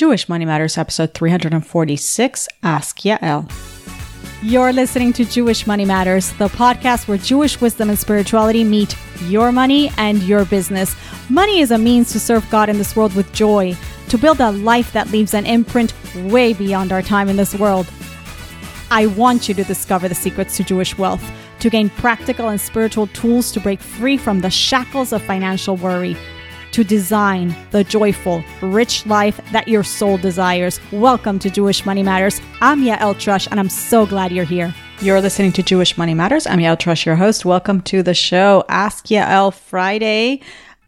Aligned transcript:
Jewish 0.00 0.30
Money 0.30 0.46
Matters, 0.46 0.78
episode 0.78 1.12
346 1.12 2.48
Ask 2.62 3.00
Yael. 3.00 3.52
You're 4.42 4.72
listening 4.72 5.12
to 5.12 5.26
Jewish 5.26 5.66
Money 5.66 5.84
Matters, 5.84 6.32
the 6.38 6.48
podcast 6.48 7.06
where 7.06 7.18
Jewish 7.18 7.60
wisdom 7.60 7.90
and 7.90 7.98
spirituality 7.98 8.64
meet 8.64 8.96
your 9.24 9.52
money 9.52 9.92
and 9.98 10.22
your 10.22 10.46
business. 10.46 10.96
Money 11.28 11.60
is 11.60 11.70
a 11.70 11.76
means 11.76 12.12
to 12.12 12.18
serve 12.18 12.48
God 12.48 12.70
in 12.70 12.78
this 12.78 12.96
world 12.96 13.14
with 13.14 13.30
joy, 13.34 13.76
to 14.08 14.16
build 14.16 14.40
a 14.40 14.52
life 14.52 14.90
that 14.94 15.10
leaves 15.10 15.34
an 15.34 15.44
imprint 15.44 15.92
way 16.32 16.54
beyond 16.54 16.92
our 16.92 17.02
time 17.02 17.28
in 17.28 17.36
this 17.36 17.54
world. 17.54 17.86
I 18.90 19.04
want 19.04 19.50
you 19.50 19.54
to 19.54 19.64
discover 19.64 20.08
the 20.08 20.14
secrets 20.14 20.56
to 20.56 20.64
Jewish 20.64 20.96
wealth, 20.96 21.30
to 21.58 21.68
gain 21.68 21.90
practical 21.90 22.48
and 22.48 22.58
spiritual 22.58 23.08
tools 23.08 23.52
to 23.52 23.60
break 23.60 23.82
free 23.82 24.16
from 24.16 24.40
the 24.40 24.48
shackles 24.48 25.12
of 25.12 25.20
financial 25.20 25.76
worry 25.76 26.16
to 26.72 26.84
design 26.84 27.54
the 27.70 27.84
joyful, 27.84 28.44
rich 28.62 29.06
life 29.06 29.40
that 29.52 29.68
your 29.68 29.82
soul 29.82 30.16
desires. 30.18 30.80
Welcome 30.92 31.38
to 31.40 31.50
Jewish 31.50 31.84
Money 31.84 32.02
Matters. 32.02 32.40
I'm 32.60 32.82
Yael 32.82 33.14
Trusch, 33.14 33.48
and 33.50 33.58
I'm 33.58 33.68
so 33.68 34.06
glad 34.06 34.32
you're 34.32 34.44
here. 34.44 34.74
You're 35.00 35.20
listening 35.20 35.52
to 35.52 35.62
Jewish 35.62 35.96
Money 35.98 36.14
Matters. 36.14 36.46
I'm 36.46 36.58
Yael 36.58 36.78
Trusch, 36.78 37.04
your 37.04 37.16
host. 37.16 37.44
Welcome 37.44 37.80
to 37.82 38.02
the 38.02 38.14
show, 38.14 38.64
Ask 38.68 39.06
Yael 39.06 39.52
Friday. 39.52 40.40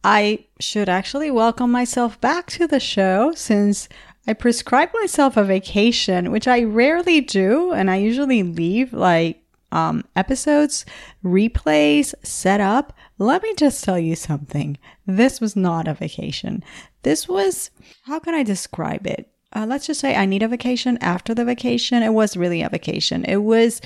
I 0.05 0.45
should 0.61 0.89
actually 0.89 1.31
welcome 1.31 1.71
myself 1.71 2.21
back 2.21 2.49
to 2.51 2.67
the 2.67 2.81
show 2.81 3.33
since 3.35 3.89
I 4.27 4.35
prescribed 4.35 4.95
myself 5.01 5.37
a 5.37 5.45
vacation, 5.45 6.31
which 6.31 6.47
I 6.47 6.63
rarely 6.63 7.21
do, 7.21 7.73
and 7.73 7.91
I 7.91 7.97
usually 7.97 8.43
leave 8.43 8.93
like 8.93 9.43
um, 9.73 10.05
episodes, 10.15 10.85
replays 11.25 12.15
set 12.23 12.61
up 12.61 12.93
let 13.23 13.43
me 13.43 13.55
just 13.55 13.85
tell 13.85 13.99
you 13.99 14.17
something. 14.17 14.79
This 15.07 15.41
was 15.41 15.55
not 15.55 15.89
a 15.89 15.95
vacation. 15.95 16.65
This 17.03 17.29
was, 17.29 17.71
how 18.05 18.19
can 18.19 18.35
I 18.35 18.43
describe 18.43 19.07
it? 19.07 19.31
Uh, 19.55 19.67
let's 19.69 19.87
just 19.87 20.01
say 20.01 20.17
I 20.17 20.27
need 20.27 20.43
a 20.43 20.49
vacation 20.49 20.99
after 21.01 21.35
the 21.35 21.45
vacation. 21.45 22.03
It 22.03 22.15
was 22.15 22.37
really 22.37 22.63
a 22.63 22.69
vacation. 22.69 23.25
It 23.25 23.37
was 23.37 23.81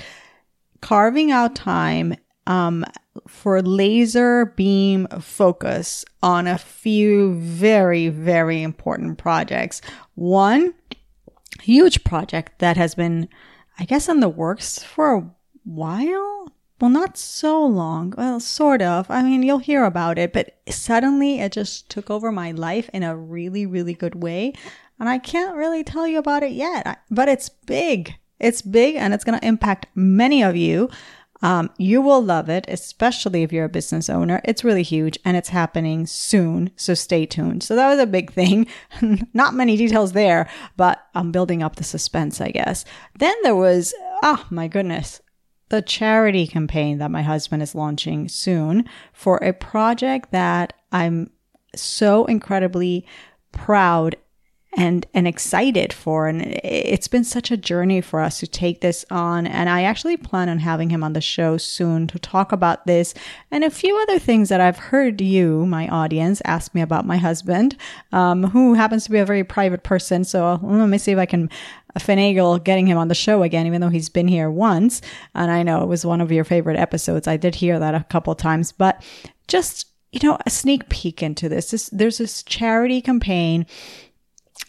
carving 0.81 1.31
out 1.31 1.55
time 1.55 2.15
um, 2.47 2.85
for 3.27 3.61
laser 3.61 4.53
beam 4.57 5.07
focus 5.19 6.05
on 6.23 6.47
a 6.47 6.57
few 6.57 7.33
very, 7.35 8.07
very 8.07 8.63
important 8.63 9.17
projects. 9.17 9.81
One 10.15 10.73
huge 11.61 12.03
project 12.03 12.59
that 12.59 12.77
has 12.77 12.95
been, 12.95 13.27
I 13.77 13.85
guess, 13.85 14.07
in 14.07 14.21
the 14.21 14.29
works 14.29 14.81
for 14.81 15.15
a 15.15 15.29
while 15.63 16.51
well, 16.79 16.91
not 16.91 17.17
so 17.17 17.65
long. 17.65 18.13
Well, 18.17 18.39
sort 18.39 18.81
of. 18.81 19.09
I 19.09 19.23
mean, 19.23 19.41
you'll 19.41 19.57
hear 19.57 19.83
about 19.83 20.19
it, 20.19 20.31
but 20.31 20.57
suddenly 20.69 21.39
it 21.39 21.51
just 21.51 21.89
took 21.89 22.11
over 22.11 22.31
my 22.31 22.51
life 22.51 22.89
in 22.93 23.03
a 23.03 23.17
really, 23.17 23.65
really 23.65 23.95
good 23.95 24.15
way. 24.15 24.53
And 24.99 25.09
I 25.09 25.17
can't 25.17 25.55
really 25.55 25.83
tell 25.83 26.07
you 26.07 26.19
about 26.19 26.43
it 26.43 26.51
yet, 26.51 26.99
but 27.09 27.29
it's 27.29 27.49
big. 27.49 28.15
It's 28.39 28.61
big 28.61 28.95
and 28.95 29.13
it's 29.13 29.23
going 29.23 29.39
to 29.39 29.47
impact 29.47 29.87
many 29.95 30.43
of 30.43 30.55
you. 30.55 30.89
Um, 31.41 31.69
you 31.77 32.01
will 32.01 32.21
love 32.21 32.49
it, 32.49 32.65
especially 32.67 33.43
if 33.43 33.51
you're 33.51 33.65
a 33.65 33.69
business 33.69 34.09
owner. 34.09 34.41
It's 34.43 34.63
really 34.63 34.83
huge 34.83 35.19
and 35.23 35.37
it's 35.37 35.49
happening 35.49 36.07
soon. 36.07 36.71
So 36.75 36.93
stay 36.93 37.25
tuned. 37.25 37.63
So 37.63 37.75
that 37.75 37.89
was 37.89 37.99
a 37.99 38.07
big 38.07 38.31
thing. 38.31 38.67
Not 39.33 39.53
many 39.53 39.77
details 39.77 40.13
there, 40.13 40.49
but 40.77 41.05
I'm 41.13 41.31
building 41.31 41.61
up 41.61 41.75
the 41.75 41.83
suspense, 41.83 42.41
I 42.41 42.49
guess. 42.49 42.85
Then 43.17 43.35
there 43.43 43.55
was, 43.55 43.93
oh 44.23 44.45
my 44.49 44.67
goodness, 44.67 45.21
the 45.69 45.81
charity 45.81 46.47
campaign 46.47 46.97
that 46.97 47.11
my 47.11 47.21
husband 47.21 47.61
is 47.61 47.75
launching 47.75 48.27
soon 48.27 48.87
for 49.13 49.37
a 49.37 49.53
project 49.53 50.31
that 50.31 50.73
I'm 50.91 51.31
so 51.75 52.25
incredibly 52.25 53.05
proud 53.51 54.15
and 54.77 55.07
and 55.13 55.27
excited 55.27 55.91
for. 55.91 56.27
And 56.27 56.41
it's 56.63 57.07
been 57.07 57.23
such 57.23 57.49
a 57.49 57.57
journey 57.57 57.99
for 57.99 58.21
us 58.21 58.39
to 58.39 58.47
take 58.47 58.81
this 58.81 59.03
on. 59.09 59.47
And 59.47 59.69
i 59.69 59.81
actually 59.83 60.17
plan 60.17 60.49
on 60.49 60.59
having 60.59 60.89
him 60.91 61.03
on 61.03 61.13
the 61.13 61.21
show 61.21 61.57
soon 61.57 62.05
to 62.07 62.19
talk 62.19 62.51
about 62.51 62.85
this 62.85 63.13
and 63.49 63.63
a 63.63 63.71
few 63.71 63.97
other 64.03 64.19
things 64.19 64.49
that 64.49 64.61
i've 64.61 64.77
heard 64.77 65.19
you 65.19 65.65
my 65.65 65.87
audience 65.87 66.41
ask 66.45 66.75
me 66.75 66.81
about 66.81 67.05
my 67.05 67.17
husband 67.17 67.75
um, 68.11 68.43
who 68.43 68.75
happens 68.75 69.05
to 69.05 69.11
be 69.11 69.17
a 69.17 69.25
very 69.25 69.43
private 69.43 69.83
person. 69.83 70.23
So 70.23 70.59
let 70.61 70.87
me 70.87 70.97
see 70.97 71.11
if 71.11 71.17
i 71.17 71.25
can 71.25 71.49
finagle 71.97 72.63
getting 72.63 72.87
him 72.87 72.97
on 72.97 73.07
the 73.07 73.15
show 73.15 73.43
again 73.43 73.65
even 73.65 73.81
though 73.81 73.89
he's 73.89 74.09
been 74.09 74.27
here 74.27 74.49
once 74.49 75.01
and 75.35 75.51
i 75.51 75.63
know 75.63 75.83
it 75.83 75.87
was 75.87 76.05
one 76.05 76.21
of 76.21 76.31
your 76.31 76.43
favorite 76.43 76.77
episodes 76.77 77.27
i 77.27 77.37
did 77.37 77.55
hear 77.55 77.79
that 77.79 77.95
a 77.95 78.05
couple 78.05 78.33
times 78.35 78.71
but 78.71 79.03
just 79.47 79.87
you 80.11 80.19
know 80.27 80.37
a 80.45 80.49
sneak 80.49 80.87
peek 80.89 81.21
into 81.21 81.49
this, 81.49 81.71
this 81.71 81.89
there's 81.89 82.17
this 82.17 82.43
charity 82.43 83.01
campaign 83.01 83.65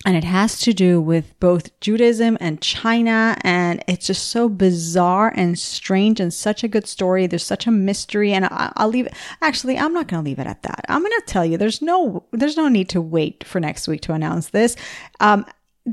and 0.06 0.16
it 0.16 0.25
has 0.25 0.61
to 0.61 0.72
do 0.72 1.00
with 1.00 1.39
both 1.41 1.78
Judaism 1.81 2.39
and 2.41 2.61
China. 2.61 3.37
And 3.43 3.83
it's 3.89 4.06
just 4.06 4.28
so 4.28 4.49
bizarre 4.49 5.33
and 5.34 5.59
strange 5.59 6.21
and 6.21 6.33
such 6.33 6.62
a 6.62 6.69
good 6.69 6.87
story. 6.87 7.27
There's 7.27 7.45
such 7.45 7.66
a 7.66 7.71
mystery. 7.71 8.33
And 8.33 8.45
I, 8.47 8.72
will 8.78 8.89
leave 8.89 9.06
it. 9.06 9.15
Actually, 9.43 9.77
I'm 9.77 9.93
not 9.93 10.06
going 10.06 10.22
to 10.22 10.28
leave 10.28 10.39
it 10.39 10.47
at 10.47 10.62
that. 10.62 10.84
I'm 10.89 11.03
going 11.03 11.12
to 11.19 11.27
tell 11.27 11.45
you 11.45 11.59
there's 11.59 11.83
no, 11.83 12.25
there's 12.33 12.56
no 12.56 12.69
need 12.69 12.89
to 12.91 13.00
wait 13.00 13.45
for 13.45 13.59
next 13.60 13.89
week 13.89 14.03
to 14.03 14.12
announce 14.12 14.50
this. 14.50 14.77
Um, 15.21 15.45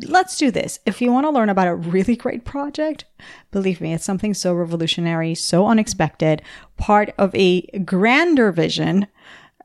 let's 0.04 0.38
do 0.38 0.52
this. 0.52 0.80
If 0.86 1.02
you 1.02 1.12
want 1.12 1.26
to 1.26 1.32
learn 1.32 1.50
about 1.50 1.68
a 1.68 1.76
really 1.76 2.16
great 2.16 2.46
project, 2.46 3.06
believe 3.52 3.82
me, 3.82 3.94
it's 3.94 4.06
something 4.06 4.34
so 4.34 4.54
revolutionary, 4.54 5.36
so 5.36 5.68
unexpected, 5.68 6.42
part 6.78 7.14
of 7.18 7.34
a 7.36 7.62
grander 7.80 8.52
vision, 8.52 9.08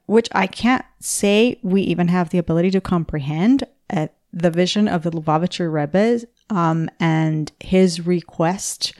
which 0.07 0.29
I 0.33 0.47
can't 0.47 0.85
say 1.01 1.59
we 1.63 1.83
even 1.83 2.09
have 2.09 2.31
the 2.31 2.39
ability 2.39 2.71
to 2.73 2.81
comprehend 2.81 3.65
at 3.89 4.15
the 4.33 4.51
vision 4.51 4.89
of 4.89 5.03
the 5.03 5.11
Lubavitcher 5.11 5.73
Rebbe 5.73 6.27
um, 6.51 6.89
and 6.99 7.51
his 7.61 8.07
request 8.07 8.95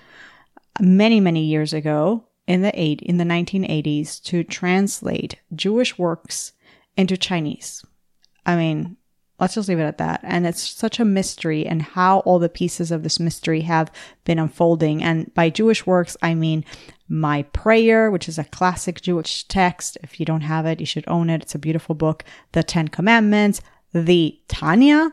many, 0.81 1.21
many 1.21 1.45
years 1.45 1.73
ago 1.73 2.25
in 2.47 2.63
the 2.63 2.81
eight 2.81 3.01
in 3.03 3.19
the 3.19 3.25
1980s 3.25 4.23
to 4.25 4.43
translate 4.43 5.37
Jewish 5.55 5.99
works 5.99 6.53
into 6.97 7.17
Chinese. 7.17 7.85
I 8.45 8.57
mean, 8.57 8.97
let's 9.41 9.55
just 9.55 9.69
leave 9.69 9.79
it 9.79 9.85
at 9.85 9.99
that. 9.99 10.21
And 10.23 10.47
it's 10.47 10.63
such 10.63 11.01
a 11.01 11.05
mystery 11.05 11.67
and 11.67 11.83
how 11.83 12.21
all 12.21 12.39
the 12.39 12.49
pieces 12.49 12.91
of 12.91 13.03
this 13.03 13.19
mystery 13.19 13.63
have 13.63 13.91
been 14.25 14.39
unfolding. 14.39 15.03
And 15.03 15.33
by 15.35 15.51
Jewish 15.51 15.87
works, 15.87 16.17
I 16.23 16.35
mean 16.35 16.65
my 17.09 17.43
Prayer, 17.43 18.11
which 18.11 18.29
is 18.29 18.39
a 18.39 18.45
classic 18.45 19.01
Jewish 19.01 19.45
text. 19.45 19.99
If 20.03 20.21
you 20.21 20.27
don't 20.27 20.43
have 20.43 20.67
it, 20.67 20.79
you 20.79 20.87
should 20.87 21.05
own 21.09 21.29
it. 21.29 21.43
It's 21.43 21.55
a 21.55 21.59
beautiful 21.59 21.95
book. 21.95 22.25
The 22.53 22.63
Ten 22.63 22.89
Commandments, 22.89 23.61
the 23.93 24.39
Tanya. 24.49 25.11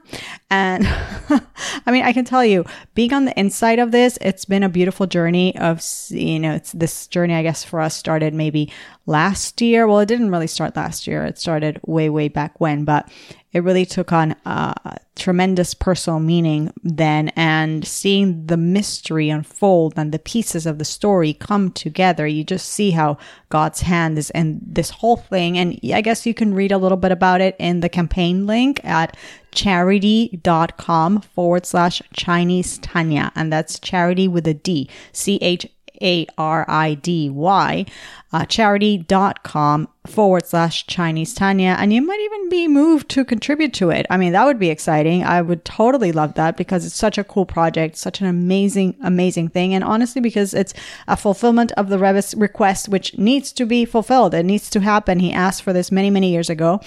And 0.50 0.86
I 1.86 1.92
mean, 1.92 2.04
I 2.04 2.14
can 2.14 2.26
tell 2.26 2.46
you, 2.46 2.66
being 2.94 3.14
on 3.14 3.26
the 3.26 3.40
inside 3.40 3.80
of 3.80 3.92
this, 3.92 4.18
it's 4.22 4.46
been 4.46 4.64
a 4.64 4.70
beautiful 4.70 5.08
journey 5.08 5.58
of, 5.58 5.84
you 6.10 6.40
know, 6.40 6.54
it's 6.54 6.72
this 6.74 7.08
journey, 7.08 7.34
I 7.34 7.44
guess, 7.44 7.64
for 7.64 7.80
us 7.80 7.96
started 7.96 8.34
maybe 8.34 8.72
last 9.06 9.62
year. 9.62 9.88
Well, 9.88 10.00
it 10.00 10.08
didn't 10.08 10.32
really 10.32 10.48
start 10.48 10.76
last 10.76 11.08
year. 11.08 11.26
It 11.26 11.40
started 11.40 11.80
way, 11.86 12.10
way 12.10 12.28
back 12.28 12.60
when, 12.60 12.86
but 12.86 13.10
it 13.54 13.64
really 13.64 13.86
took 13.86 14.12
on 14.12 14.36
a 14.46 14.98
tremendous 15.16 15.74
personal 15.74 16.20
meaning 16.20 16.72
then. 16.84 17.30
And 17.30 17.88
seeing 17.88 18.46
the 18.46 18.58
mystery 18.58 19.30
unfold 19.30 19.94
and 19.98 20.12
the 20.12 20.20
pieces 20.20 20.66
of 20.66 20.78
the 20.78 20.86
story 20.86 21.34
come 21.34 21.72
together, 21.72 22.28
you 22.28 22.44
just 22.44 22.68
see 22.70 22.92
how 22.92 23.18
God's 23.50 23.82
hand 23.82 24.18
is 24.18 24.30
in 24.32 24.60
this 24.62 24.90
whole 24.90 25.18
thing. 25.18 25.58
And 25.58 25.80
I 25.94 26.02
guess 26.02 26.26
you 26.26 26.34
can 26.34 26.54
read 26.54 26.72
a 26.72 26.78
little 26.78 26.98
bit 26.98 27.12
about 27.12 27.42
it 27.42 27.56
in 27.58 27.80
the 27.80 27.90
campaign 27.90 28.46
link 28.46 28.84
at 28.84 29.16
charidy.com 29.54 31.22
forward 31.22 31.66
slash 31.66 32.02
Chinese 32.14 32.78
Tanya. 32.80 33.32
And 33.34 33.52
that's 33.52 33.80
charity 33.80 34.28
with 34.28 34.46
a 34.46 34.54
D, 34.54 34.90
C 35.14 35.40
H 35.42 35.66
a 36.02 36.28
R 36.38 36.66
I 36.68 36.96
D 36.96 37.30
Y, 37.30 37.86
uh, 38.32 38.42
charidy.com 38.42 39.88
forward 40.06 40.46
slash 40.46 40.88
Chinese 40.88 41.34
Tanya. 41.34 41.76
And 41.78 41.94
you 41.94 42.02
might 42.02 42.20
even 42.20 42.50
be 42.50 42.68
moved 42.68 43.10
to 43.10 43.26
contribute 43.26 43.74
to 43.76 43.90
it. 43.90 44.06
I 44.10 44.18
mean, 44.18 44.32
that 44.34 44.46
would 44.46 44.60
be 44.60 44.70
exciting. 44.70 45.24
I 45.24 45.42
would 45.42 45.66
totally 45.66 46.12
love 46.12 46.36
that 46.36 46.58
because 46.58 46.86
it's 46.86 46.96
such 46.96 47.18
a 47.18 47.24
cool 47.24 47.46
project, 47.46 47.98
such 47.98 48.22
an 48.22 48.28
amazing, 48.28 48.96
amazing 49.02 49.50
thing. 49.50 49.74
And 49.74 49.84
honestly, 49.84 50.22
because 50.22 50.54
it's 50.54 50.74
a 51.08 51.18
fulfillment 51.18 51.72
of 51.74 51.90
the 51.90 52.00
Rebbe's 52.00 52.36
request, 52.36 52.90
which 52.90 53.18
needs 53.18 53.52
to 53.54 53.66
be 53.66 53.86
fulfilled. 53.86 54.34
It 54.34 54.44
needs 54.44 54.70
to 54.72 54.80
happen. 54.80 55.20
He 55.20 55.34
asked 55.34 55.64
for 55.64 55.74
this 55.74 55.92
many, 55.92 56.10
many 56.10 56.32
years 56.32 56.50
ago. 56.50 56.80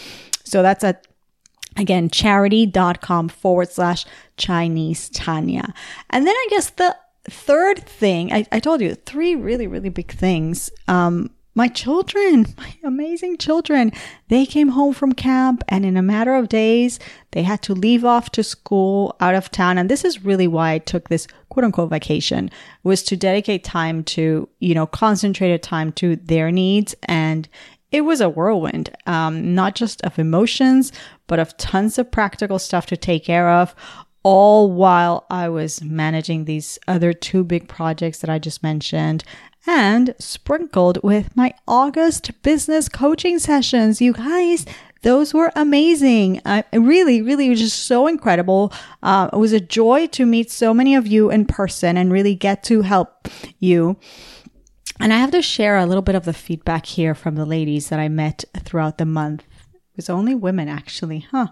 So 0.44 0.62
that's 0.62 0.84
a 0.84 0.98
Again, 1.76 2.10
charidy.com 2.10 3.28
forward 3.28 3.70
slash 3.70 4.04
Chinese 4.36 5.08
Tanya. 5.08 5.72
And 6.10 6.26
then 6.26 6.34
I 6.34 6.46
guess 6.50 6.70
the 6.70 6.96
third 7.28 7.86
thing, 7.86 8.32
I, 8.32 8.46
I 8.52 8.60
told 8.60 8.80
you 8.80 8.94
three 8.94 9.34
really, 9.34 9.66
really 9.66 9.90
big 9.90 10.12
things. 10.12 10.70
Um, 10.88 11.30
my 11.54 11.68
children, 11.68 12.46
my 12.56 12.74
amazing 12.84 13.36
children, 13.38 13.92
they 14.28 14.46
came 14.46 14.68
home 14.68 14.94
from 14.94 15.12
camp 15.12 15.62
and 15.68 15.84
in 15.84 15.96
a 15.96 16.02
matter 16.02 16.34
of 16.34 16.48
days, 16.48 16.98
they 17.32 17.42
had 17.42 17.62
to 17.62 17.74
leave 17.74 18.04
off 18.04 18.30
to 18.30 18.42
school 18.42 19.16
out 19.20 19.34
of 19.34 19.50
town. 19.50 19.78
And 19.78 19.90
this 19.90 20.04
is 20.04 20.24
really 20.24 20.48
why 20.48 20.72
I 20.72 20.78
took 20.78 21.08
this 21.08 21.26
quote 21.48 21.64
unquote 21.64 21.90
vacation 21.90 22.50
was 22.82 23.02
to 23.04 23.16
dedicate 23.16 23.64
time 23.64 24.04
to, 24.04 24.48
you 24.60 24.74
know, 24.74 24.86
concentrated 24.86 25.62
time 25.62 25.92
to 25.92 26.16
their 26.16 26.50
needs 26.50 26.94
and 27.04 27.48
it 27.92 28.02
was 28.02 28.20
a 28.20 28.28
whirlwind, 28.28 28.96
um, 29.06 29.52
not 29.52 29.74
just 29.74 30.00
of 30.02 30.16
emotions, 30.18 30.92
but 31.26 31.40
of 31.40 31.56
tons 31.56 31.98
of 31.98 32.10
practical 32.10 32.60
stuff 32.60 32.86
to 32.86 32.96
take 32.96 33.24
care 33.24 33.50
of, 33.50 33.74
all 34.22 34.70
while 34.70 35.26
I 35.30 35.48
was 35.48 35.82
managing 35.82 36.44
these 36.44 36.78
other 36.86 37.12
two 37.12 37.44
big 37.44 37.68
projects 37.68 38.18
that 38.18 38.30
I 38.30 38.38
just 38.38 38.62
mentioned 38.62 39.24
and 39.66 40.14
sprinkled 40.18 40.98
with 41.02 41.36
my 41.36 41.52
August 41.66 42.42
business 42.42 42.88
coaching 42.88 43.38
sessions. 43.38 44.00
You 44.00 44.14
guys, 44.14 44.66
those 45.02 45.32
were 45.32 45.52
amazing. 45.56 46.40
I 46.44 46.64
really, 46.72 47.22
really 47.22 47.48
was 47.48 47.60
just 47.60 47.84
so 47.84 48.06
incredible. 48.06 48.72
Uh, 49.02 49.30
it 49.32 49.36
was 49.36 49.52
a 49.52 49.60
joy 49.60 50.06
to 50.08 50.26
meet 50.26 50.50
so 50.50 50.74
many 50.74 50.94
of 50.94 51.06
you 51.06 51.30
in 51.30 51.46
person 51.46 51.96
and 51.96 52.12
really 52.12 52.34
get 52.34 52.62
to 52.64 52.82
help 52.82 53.28
you. 53.58 53.96
And 54.98 55.14
I 55.14 55.18
have 55.18 55.30
to 55.30 55.40
share 55.40 55.78
a 55.78 55.86
little 55.86 56.02
bit 56.02 56.14
of 56.14 56.26
the 56.26 56.34
feedback 56.34 56.84
here 56.84 57.14
from 57.14 57.34
the 57.34 57.46
ladies 57.46 57.88
that 57.88 57.98
I 57.98 58.08
met 58.08 58.44
throughout 58.64 58.98
the 58.98 59.06
month. 59.06 59.42
It 59.42 59.96
was 59.96 60.10
only 60.10 60.34
women, 60.34 60.68
actually, 60.68 61.20
huh? 61.30 61.48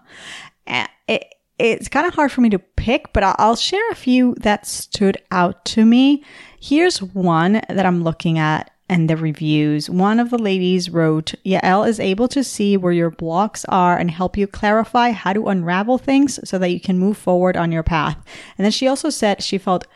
It, 0.66 1.34
it's 1.58 1.88
kind 1.88 2.06
of 2.06 2.14
hard 2.14 2.32
for 2.32 2.40
me 2.40 2.50
to 2.50 2.58
pick, 2.58 3.12
but 3.12 3.22
I'll 3.22 3.56
share 3.56 3.88
a 3.90 3.94
few 3.94 4.34
that 4.40 4.66
stood 4.66 5.18
out 5.30 5.64
to 5.66 5.84
me. 5.84 6.22
Here's 6.60 7.02
one 7.02 7.60
that 7.68 7.86
I'm 7.86 8.02
looking 8.02 8.38
at 8.38 8.70
and 8.88 9.08
the 9.10 9.16
reviews. 9.16 9.90
One 9.90 10.18
of 10.18 10.30
the 10.30 10.38
ladies 10.38 10.88
wrote, 10.88 11.34
Yael 11.44 11.86
is 11.86 12.00
able 12.00 12.26
to 12.28 12.42
see 12.42 12.76
where 12.76 12.92
your 12.92 13.10
blocks 13.10 13.64
are 13.66 13.98
and 13.98 14.10
help 14.10 14.36
you 14.36 14.46
clarify 14.46 15.10
how 15.10 15.34
to 15.34 15.48
unravel 15.48 15.98
things 15.98 16.40
so 16.48 16.58
that 16.58 16.70
you 16.70 16.80
can 16.80 16.98
move 16.98 17.18
forward 17.18 17.56
on 17.56 17.70
your 17.70 17.82
path. 17.82 18.16
And 18.56 18.64
then 18.64 18.72
she 18.72 18.88
also 18.88 19.10
said 19.10 19.42
she 19.42 19.58
felt 19.58 19.86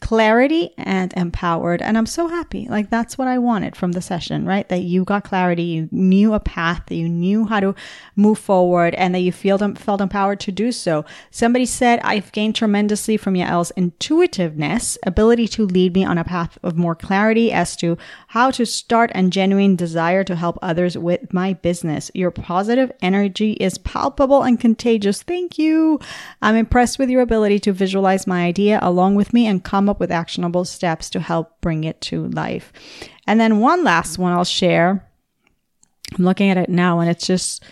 clarity 0.00 0.70
and 0.76 1.12
empowered. 1.16 1.80
And 1.80 1.96
I'm 1.96 2.06
so 2.06 2.28
happy. 2.28 2.66
Like 2.68 2.90
that's 2.90 3.16
what 3.16 3.28
I 3.28 3.38
wanted 3.38 3.74
from 3.74 3.92
the 3.92 4.02
session, 4.02 4.44
right? 4.44 4.68
That 4.68 4.82
you 4.82 5.04
got 5.04 5.24
clarity, 5.24 5.62
you 5.62 5.88
knew 5.90 6.34
a 6.34 6.40
path, 6.40 6.82
that 6.86 6.94
you 6.94 7.08
knew 7.08 7.46
how 7.46 7.60
to 7.60 7.74
move 8.14 8.38
forward 8.38 8.94
and 8.94 9.14
that 9.14 9.20
you 9.20 9.32
felt, 9.32 9.78
felt 9.78 10.00
empowered 10.00 10.40
to 10.40 10.52
do 10.52 10.70
so. 10.70 11.04
Somebody 11.30 11.66
said, 11.66 12.00
I've 12.04 12.30
gained 12.32 12.54
tremendously 12.54 13.16
from 13.16 13.34
Yael's 13.34 13.72
intuitiveness, 13.76 14.98
ability 15.04 15.48
to 15.48 15.66
lead 15.66 15.94
me 15.94 16.04
on 16.04 16.18
a 16.18 16.24
path 16.24 16.58
of 16.62 16.76
more 16.76 16.94
clarity 16.94 17.50
as 17.50 17.74
to 17.76 17.96
how 18.28 18.50
to 18.52 18.66
start 18.66 19.10
and 19.14 19.32
genuine 19.32 19.76
desire 19.76 20.24
to 20.24 20.36
help 20.36 20.58
others 20.60 20.98
with 20.98 21.32
my 21.32 21.54
business. 21.54 22.10
Your 22.14 22.30
positive 22.30 22.92
energy 23.00 23.52
is 23.54 23.78
palpable 23.78 24.42
and 24.42 24.60
contagious. 24.60 25.22
Thank 25.22 25.58
you. 25.58 25.98
I'm 26.42 26.54
impressed 26.54 26.98
with 26.98 27.08
your 27.08 27.22
ability 27.22 27.60
to 27.60 27.72
visualize 27.72 28.26
my 28.26 28.44
idea 28.44 28.78
along 28.82 29.14
with 29.14 29.32
me 29.32 29.46
and 29.46 29.64
come 29.64 29.85
up 29.88 30.00
with 30.00 30.10
actionable 30.10 30.64
steps 30.64 31.10
to 31.10 31.20
help 31.20 31.60
bring 31.60 31.84
it 31.84 32.00
to 32.02 32.28
life. 32.28 32.72
And 33.26 33.40
then 33.40 33.60
one 33.60 33.84
last 33.84 34.18
one 34.18 34.32
I'll 34.32 34.44
share. 34.44 35.08
I'm 36.16 36.24
looking 36.24 36.50
at 36.50 36.56
it 36.56 36.68
now 36.68 37.00
and 37.00 37.10
it's 37.10 37.26
just 37.26 37.64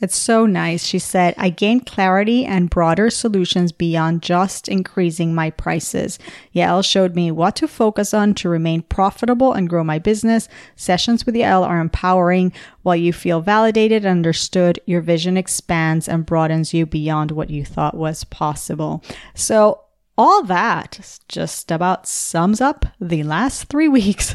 it's 0.00 0.16
so 0.16 0.46
nice. 0.46 0.86
She 0.86 0.98
said, 0.98 1.34
I 1.36 1.50
gained 1.50 1.84
clarity 1.84 2.46
and 2.46 2.70
broader 2.70 3.10
solutions 3.10 3.70
beyond 3.70 4.22
just 4.22 4.66
increasing 4.66 5.34
my 5.34 5.50
prices. 5.50 6.18
Yael 6.54 6.82
showed 6.82 7.14
me 7.14 7.30
what 7.30 7.54
to 7.56 7.68
focus 7.68 8.14
on 8.14 8.34
to 8.36 8.48
remain 8.48 8.80
profitable 8.80 9.52
and 9.52 9.68
grow 9.68 9.84
my 9.84 9.98
business. 9.98 10.48
Sessions 10.74 11.26
with 11.26 11.34
Yael 11.34 11.66
are 11.66 11.80
empowering. 11.80 12.50
While 12.82 12.96
you 12.96 13.12
feel 13.12 13.42
validated 13.42 14.06
and 14.06 14.12
understood, 14.12 14.80
your 14.86 15.02
vision 15.02 15.36
expands 15.36 16.08
and 16.08 16.24
broadens 16.24 16.72
you 16.72 16.86
beyond 16.86 17.30
what 17.30 17.50
you 17.50 17.62
thought 17.62 17.94
was 17.94 18.24
possible. 18.24 19.04
So 19.34 19.82
all 20.20 20.42
that 20.42 21.18
just 21.28 21.70
about 21.70 22.06
sums 22.06 22.60
up 22.60 22.84
the 23.00 23.22
last 23.22 23.64
three 23.70 23.88
weeks 23.98 24.34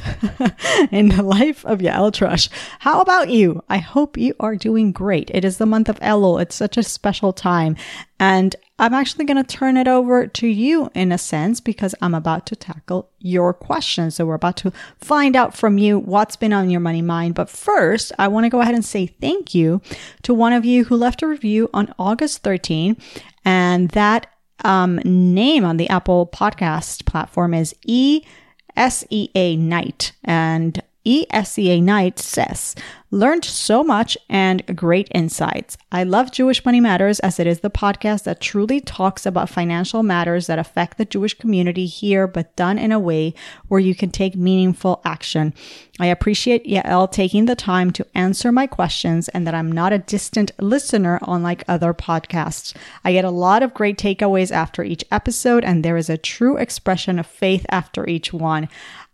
in 0.92 1.10
the 1.10 1.22
life 1.22 1.64
of 1.64 1.78
Yael 1.78 2.12
Trusch. 2.12 2.50
How 2.80 3.02
about 3.02 3.30
you? 3.30 3.64
I 3.70 3.78
hope 3.78 4.18
you 4.18 4.34
are 4.40 4.56
doing 4.56 4.92
great. 4.92 5.30
It 5.32 5.46
is 5.46 5.60
the 5.60 5.68
month 5.68 5.88
of 5.88 6.00
Elul. 6.00 6.42
It's 6.42 6.56
such 6.56 6.76
a 6.76 6.82
special 6.82 7.34
time. 7.34 7.76
And 8.20 8.56
I'm 8.80 8.96
actually 8.96 9.26
going 9.26 9.44
to 9.44 9.58
turn 9.58 9.78
it 9.78 9.88
over 9.88 10.26
to 10.26 10.48
you 10.48 10.90
in 10.96 11.12
a 11.12 11.20
sense 11.20 11.60
because 11.60 11.94
I'm 12.02 12.16
about 12.16 12.48
to 12.48 12.56
tackle 12.56 13.12
your 13.20 13.54
questions. 13.54 14.16
So 14.16 14.26
we're 14.26 14.34
about 14.34 14.58
to 14.58 14.74
find 14.98 15.36
out 15.36 15.56
from 15.56 15.78
you 15.78 16.00
what's 16.00 16.36
been 16.36 16.52
on 16.52 16.72
your 16.72 16.82
money 16.82 17.04
mind. 17.04 17.36
But 17.36 17.48
first, 17.48 18.12
I 18.18 18.28
want 18.28 18.46
to 18.46 18.50
go 18.50 18.62
ahead 18.62 18.74
and 18.74 18.84
say 18.84 19.06
thank 19.06 19.54
you 19.54 19.84
to 20.24 20.34
one 20.34 20.52
of 20.52 20.66
you 20.66 20.86
who 20.86 20.98
left 20.98 21.22
a 21.22 21.28
review 21.28 21.70
on 21.76 21.94
August 22.00 22.42
13. 22.42 22.98
And 23.46 23.90
that 23.90 24.26
um, 24.64 25.00
name 25.04 25.66
on 25.66 25.78
the 25.78 25.90
Apple 25.90 26.28
podcast 26.28 27.06
platform 27.06 27.54
is 27.54 27.74
ESEA 27.88 29.58
Night. 29.58 30.12
And 30.24 30.82
ESEA 31.06 31.82
Knight 31.84 32.18
says, 32.18 32.76
learned 33.12 33.46
so 33.46 33.84
much 33.84 34.18
and 34.28 34.76
great 34.76 35.08
insights. 35.14 35.78
I 35.92 36.04
love 36.04 36.32
Jewish 36.32 36.66
Money 36.66 36.82
Matters 36.82 37.20
as 37.22 37.40
it 37.40 37.48
is 37.48 37.60
the 37.60 37.70
podcast 37.70 38.24
that 38.24 38.42
truly 38.42 38.82
talks 38.82 39.26
about 39.26 39.50
financial 39.50 40.04
matters 40.04 40.48
that 40.48 40.60
affect 40.60 40.98
the 40.98 41.06
Jewish 41.06 41.34
community 41.34 41.86
here, 41.86 42.28
but 42.28 42.56
done 42.56 42.78
in 42.78 42.92
a 42.92 43.00
way 43.00 43.34
where 43.68 43.80
you 43.80 43.96
can 43.96 44.10
take 44.10 44.36
meaningful 44.36 45.02
action. 45.06 45.54
I 46.00 46.08
appreciate 46.08 46.66
Yael 46.66 47.10
taking 47.10 47.46
the 47.46 47.56
time 47.56 47.92
to 47.92 48.08
answer 48.16 48.52
my 48.52 48.68
questions 48.68 49.30
and 49.30 49.48
that 49.48 49.56
I'm 49.56 49.72
not 49.72 49.94
a 49.94 50.00
distant 50.00 50.52
listener 50.60 51.20
unlike 51.26 51.64
other 51.68 51.94
podcasts. 51.94 52.76
I 53.04 53.14
get 53.14 53.24
a 53.24 53.30
lot 53.30 53.64
of 53.64 53.74
great 53.74 53.98
takeaways 53.98 54.52
after 54.52 54.84
each 54.84 55.06
episode, 55.12 55.64
and 55.64 55.86
there 55.86 55.98
is 55.98 56.10
a 56.10 56.18
true 56.18 56.58
expression 56.58 57.20
of 57.20 57.28
faith 57.28 57.66
after 57.70 58.10
each 58.10 58.34
one. 58.34 58.68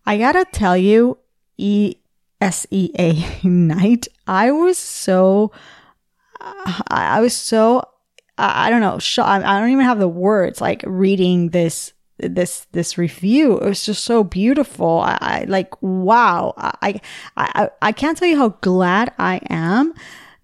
I 0.06 0.18
gotta 0.18 0.46
tell 0.52 0.76
you, 0.76 1.20
ESEA 1.62 3.44
night, 3.44 4.08
I 4.28 4.52
was 4.52 4.78
so, 4.78 5.52
I 6.40 7.20
was 7.22 7.36
so, 7.36 7.84
I 8.38 8.70
don't 8.70 8.82
know, 8.82 9.00
I 9.24 9.60
don't 9.60 9.70
even 9.70 9.86
have 9.86 10.00
the 10.00 10.08
words 10.08 10.62
like 10.62 10.84
reading 10.86 11.50
this 11.50 11.94
this 12.18 12.68
this 12.72 12.98
review. 12.98 13.58
It 13.58 13.66
was 13.66 13.86
just 13.86 14.04
so 14.04 14.24
beautiful. 14.24 15.00
I, 15.00 15.18
I 15.22 15.46
like 15.48 15.74
wow. 15.82 16.54
I, 16.58 17.02
I 17.36 17.70
i 17.82 17.92
can't 17.92 18.18
tell 18.18 18.28
you 18.28 18.38
how 18.38 18.50
glad 18.62 19.14
i 19.18 19.40
am 19.50 19.94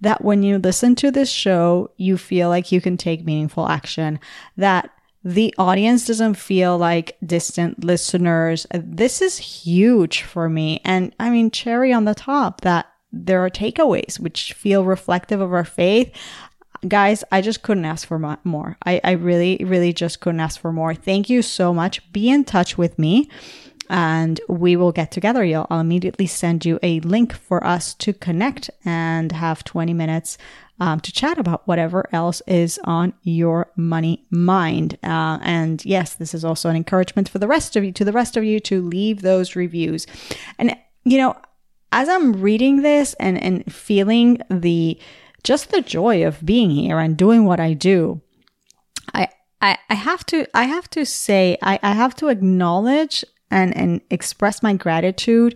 that 0.02 0.24
when 0.24 0.44
you 0.44 0.58
listen 0.58 0.96
to 0.96 1.12
this 1.12 1.30
show 1.30 1.92
you 1.98 2.18
feel 2.18 2.50
like 2.50 2.72
you 2.72 2.82
can 2.82 2.98
take 2.98 3.26
meaningful 3.26 3.68
action 3.68 4.20
that 4.56 4.90
the 5.28 5.54
audience 5.58 6.08
doesn't 6.08 6.36
feel 6.36 6.78
like 6.78 7.18
distant 7.26 7.84
listeners. 7.84 8.66
This 8.74 9.22
is 9.22 9.38
huge 9.38 10.22
for 10.22 10.48
me. 10.48 10.80
And 10.86 11.14
I 11.20 11.30
mean, 11.30 11.52
cherry 11.52 11.92
on 11.92 12.06
the 12.06 12.16
top 12.16 12.62
that 12.62 12.86
there 13.12 13.44
are 13.44 13.50
takeaways 13.50 14.22
which 14.22 14.54
feel 14.54 14.86
reflective 14.86 15.42
of 15.42 15.52
our 15.52 15.66
faith. 15.66 16.16
Guys, 16.88 17.26
I 17.30 17.42
just 17.42 17.62
couldn't 17.62 17.84
ask 17.84 18.08
for 18.08 18.38
more. 18.46 18.78
I, 18.86 19.02
I 19.04 19.12
really, 19.12 19.58
really 19.66 19.92
just 19.92 20.22
couldn't 20.22 20.40
ask 20.40 20.62
for 20.62 20.72
more. 20.72 20.96
Thank 20.96 21.30
you 21.30 21.42
so 21.42 21.74
much. 21.74 22.10
Be 22.14 22.30
in 22.30 22.46
touch 22.46 22.78
with 22.78 22.98
me 22.98 23.30
and 23.90 24.40
we 24.48 24.76
will 24.76 24.92
get 24.92 25.12
together. 25.12 25.44
You, 25.44 25.66
I'll 25.70 25.80
immediately 25.80 26.28
send 26.28 26.66
you 26.66 26.80
a 26.84 27.00
link 27.02 27.34
for 27.34 27.66
us 27.66 27.94
to 27.96 28.14
connect 28.14 28.70
and 28.86 29.32
have 29.32 29.64
20 29.64 29.94
minutes 29.94 30.38
um, 30.80 31.00
to 31.00 31.12
chat 31.12 31.38
about 31.38 31.68
whatever 31.68 32.08
else 32.12 32.42
is 32.46 32.80
on 32.84 33.14
your 33.24 33.72
money 33.76 34.26
mind. 34.30 34.98
Uh, 35.04 35.40
and 35.42 35.84
yes, 35.86 36.16
this 36.16 36.34
is 36.34 36.46
also 36.46 36.70
an 36.70 36.76
encouragement 36.76 37.30
for 37.30 37.40
the 37.40 37.48
rest 37.48 37.76
of 37.76 37.84
you, 37.84 37.92
to 37.94 38.06
the 38.06 38.12
rest 38.12 38.38
of 38.38 38.44
you, 38.44 38.60
to 38.62 38.82
leave 38.82 39.22
those 39.22 39.56
reviews. 39.56 40.06
And, 40.60 40.76
you 41.04 41.18
know, 41.18 41.36
as 41.92 42.10
I'm 42.10 42.42
reading 42.42 42.84
this 42.84 43.16
and, 43.16 43.42
and 43.42 43.72
feeling 43.74 44.40
the, 44.50 45.00
just 45.44 45.72
the 45.72 45.82
joy 45.82 46.26
of 46.26 46.46
being 46.46 46.70
here 46.70 47.00
and 47.00 47.18
doing 47.18 47.46
what 47.46 47.60
I 47.60 47.74
do, 47.74 48.22
I, 49.14 49.30
I, 49.62 49.78
I 49.90 49.96
have 49.96 50.26
to, 50.28 50.46
I 50.54 50.66
have 50.66 50.90
to 50.92 51.06
say, 51.06 51.58
I, 51.62 51.80
I 51.82 51.94
have 51.94 52.16
to 52.18 52.28
acknowledge 52.28 53.26
and, 53.52 53.76
and 53.76 54.02
express 54.10 54.62
my 54.62 54.74
gratitude 54.74 55.56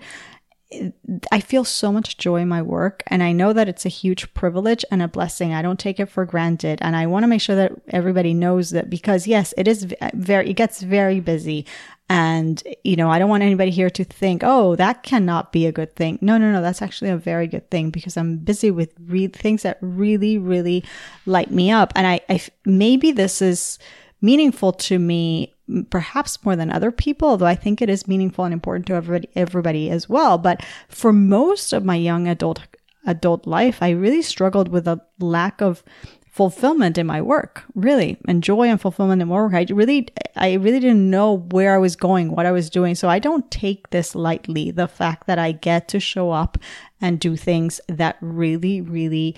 I 1.32 1.42
feel 1.42 1.66
so 1.66 1.92
much 1.92 2.18
joy 2.18 2.38
in 2.42 2.48
my 2.48 2.62
work 2.62 3.04
and 3.08 3.22
I 3.22 3.34
know 3.34 3.52
that 3.52 3.68
it's 3.68 3.86
a 3.86 3.90
huge 3.90 4.34
privilege 4.34 4.86
and 4.90 5.02
a 5.02 5.08
blessing. 5.08 5.54
I 5.54 5.62
don't 5.62 5.80
take 5.80 6.00
it 6.00 6.06
for 6.10 6.26
granted. 6.26 6.80
And 6.82 6.96
I 6.96 7.08
want 7.08 7.24
to 7.24 7.28
make 7.28 7.42
sure 7.42 7.58
that 7.58 7.74
everybody 7.90 8.34
knows 8.34 8.70
that 8.70 8.90
because 8.90 9.28
yes, 9.28 9.54
it 9.58 9.68
is 9.68 9.94
very, 10.14 10.50
it 10.52 10.54
gets 10.54 10.82
very 10.82 11.20
busy. 11.20 11.66
And, 12.10 12.62
you 12.84 12.96
know, 12.96 13.10
I 13.10 13.20
don't 13.20 13.30
want 13.30 13.44
anybody 13.44 13.72
here 13.72 13.90
to 13.90 14.04
think, 14.04 14.44
oh, 14.46 14.76
that 14.78 15.04
cannot 15.04 15.52
be 15.52 15.66
a 15.66 15.72
good 15.72 15.96
thing. 15.96 16.20
No, 16.22 16.38
no, 16.38 16.52
no, 16.52 16.62
that's 16.62 16.82
actually 16.82 17.12
a 17.12 17.18
very 17.18 17.48
good 17.48 17.70
thing 17.70 17.90
because 17.90 18.16
I'm 18.16 18.38
busy 18.38 18.72
with 18.72 18.94
re- 19.08 19.28
things 19.28 19.64
that 19.64 19.78
really, 19.82 20.38
really 20.38 20.84
light 21.26 21.52
me 21.52 21.72
up. 21.72 21.92
And 21.96 22.08
I, 22.08 22.22
I, 22.30 22.42
maybe 22.66 23.12
this 23.12 23.42
is 23.42 23.78
meaningful 24.22 24.72
to 24.74 25.00
me 25.00 25.54
perhaps 25.90 26.44
more 26.44 26.56
than 26.56 26.72
other 26.72 26.92
people, 26.92 27.30
although 27.30 27.46
I 27.46 27.56
think 27.56 27.82
it 27.82 27.90
is 27.90 28.08
meaningful 28.08 28.46
and 28.46 28.54
important 28.54 28.88
to 28.88 28.94
everybody, 28.94 29.30
everybody 29.36 29.90
as 29.90 30.10
well. 30.10 30.38
But 30.38 30.66
for 30.90 31.14
most 31.14 31.74
of 31.74 31.86
my 31.86 31.96
young 31.96 32.28
adult 32.28 32.62
adult 33.06 33.48
life, 33.48 33.82
I 33.82 33.90
really 33.90 34.22
struggled 34.22 34.68
with 34.68 34.88
a 34.88 35.02
lack 35.20 35.60
of 35.62 35.84
fulfillment 36.32 36.98
in 36.98 37.06
my 37.06 37.22
work, 37.22 37.64
really, 37.76 38.18
and 38.28 38.42
joy 38.42 38.70
and 38.70 38.80
fulfillment 38.80 39.22
in 39.22 39.28
my 39.28 39.36
work. 39.36 39.54
I 39.54 39.66
really, 39.70 40.08
I 40.36 40.54
really 40.54 40.80
didn't 40.80 41.10
know 41.10 41.38
where 41.52 41.76
I 41.76 41.78
was 41.78 41.96
going, 41.96 42.32
what 42.32 42.46
I 42.46 42.52
was 42.52 42.70
doing. 42.70 42.96
So 42.96 43.10
I 43.10 43.20
don't 43.20 43.50
take 43.52 43.90
this 43.90 44.16
lightly. 44.16 44.72
The 44.72 44.88
fact 44.88 45.28
that 45.28 45.38
I 45.38 45.52
get 45.52 45.90
to 45.90 46.00
show 46.00 46.32
up 46.32 46.58
and 47.02 47.20
do 47.20 47.36
things 47.36 47.82
that 47.90 48.18
really, 48.22 48.80
really 48.82 49.36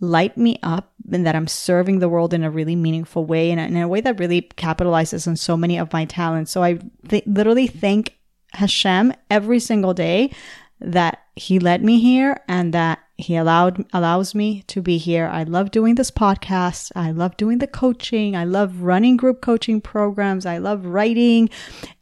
light 0.00 0.36
me 0.36 0.58
up 0.62 0.92
and 1.10 1.26
that 1.26 1.34
I'm 1.34 1.46
serving 1.46 1.98
the 1.98 2.08
world 2.08 2.34
in 2.34 2.44
a 2.44 2.50
really 2.50 2.76
meaningful 2.76 3.24
way 3.24 3.50
and 3.50 3.60
in 3.60 3.76
a 3.76 3.88
way 3.88 4.00
that 4.00 4.18
really 4.18 4.42
capitalizes 4.42 5.26
on 5.26 5.36
so 5.36 5.56
many 5.56 5.78
of 5.78 5.92
my 5.92 6.04
talents. 6.04 6.50
So 6.50 6.62
I 6.62 6.78
th- 7.08 7.26
literally 7.26 7.66
thank 7.66 8.18
Hashem 8.52 9.12
every 9.30 9.60
single 9.60 9.94
day 9.94 10.32
that 10.80 11.22
he 11.34 11.58
led 11.58 11.82
me 11.82 12.00
here 12.00 12.40
and 12.48 12.74
that 12.74 12.98
he 13.18 13.36
allowed 13.36 13.86
allows 13.94 14.34
me 14.34 14.62
to 14.66 14.82
be 14.82 14.98
here. 14.98 15.26
I 15.26 15.44
love 15.44 15.70
doing 15.70 15.94
this 15.94 16.10
podcast. 16.10 16.92
I 16.94 17.12
love 17.12 17.36
doing 17.38 17.58
the 17.58 17.66
coaching. 17.66 18.36
I 18.36 18.44
love 18.44 18.82
running 18.82 19.16
group 19.16 19.40
coaching 19.40 19.80
programs. 19.80 20.44
I 20.44 20.58
love 20.58 20.84
writing. 20.84 21.48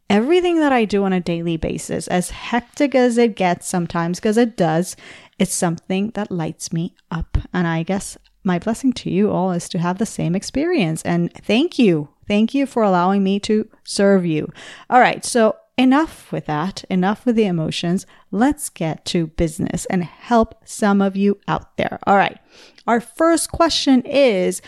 Everything 0.09 0.59
that 0.59 0.71
I 0.71 0.85
do 0.85 1.03
on 1.03 1.13
a 1.13 1.19
daily 1.19 1.57
basis, 1.57 2.07
as 2.07 2.29
hectic 2.29 2.93
as 2.93 3.17
it 3.17 3.35
gets 3.35 3.67
sometimes, 3.67 4.19
because 4.19 4.37
it 4.37 4.55
does, 4.55 4.95
it's 5.39 5.53
something 5.53 6.11
that 6.11 6.31
lights 6.31 6.71
me 6.71 6.93
up. 7.09 7.37
And 7.53 7.67
I 7.67 7.83
guess 7.83 8.17
my 8.43 8.59
blessing 8.59 8.93
to 8.93 9.09
you 9.09 9.31
all 9.31 9.51
is 9.51 9.67
to 9.69 9.79
have 9.79 9.97
the 9.97 10.05
same 10.05 10.35
experience. 10.35 11.01
And 11.01 11.33
thank 11.33 11.79
you. 11.79 12.09
Thank 12.27 12.53
you 12.53 12.65
for 12.65 12.83
allowing 12.83 13.23
me 13.23 13.39
to 13.41 13.67
serve 13.83 14.25
you. 14.25 14.51
All 14.89 14.99
right. 14.99 15.25
So 15.25 15.55
enough 15.77 16.31
with 16.31 16.45
that, 16.45 16.83
enough 16.89 17.25
with 17.25 17.35
the 17.35 17.45
emotions. 17.45 18.05
Let's 18.31 18.69
get 18.69 19.05
to 19.05 19.27
business 19.27 19.85
and 19.87 20.03
help 20.03 20.55
some 20.65 21.01
of 21.01 21.15
you 21.15 21.39
out 21.47 21.77
there. 21.77 21.99
All 22.05 22.15
right. 22.15 22.39
Our 22.87 23.01
first 23.01 23.51
question 23.51 24.01
is 24.03 24.61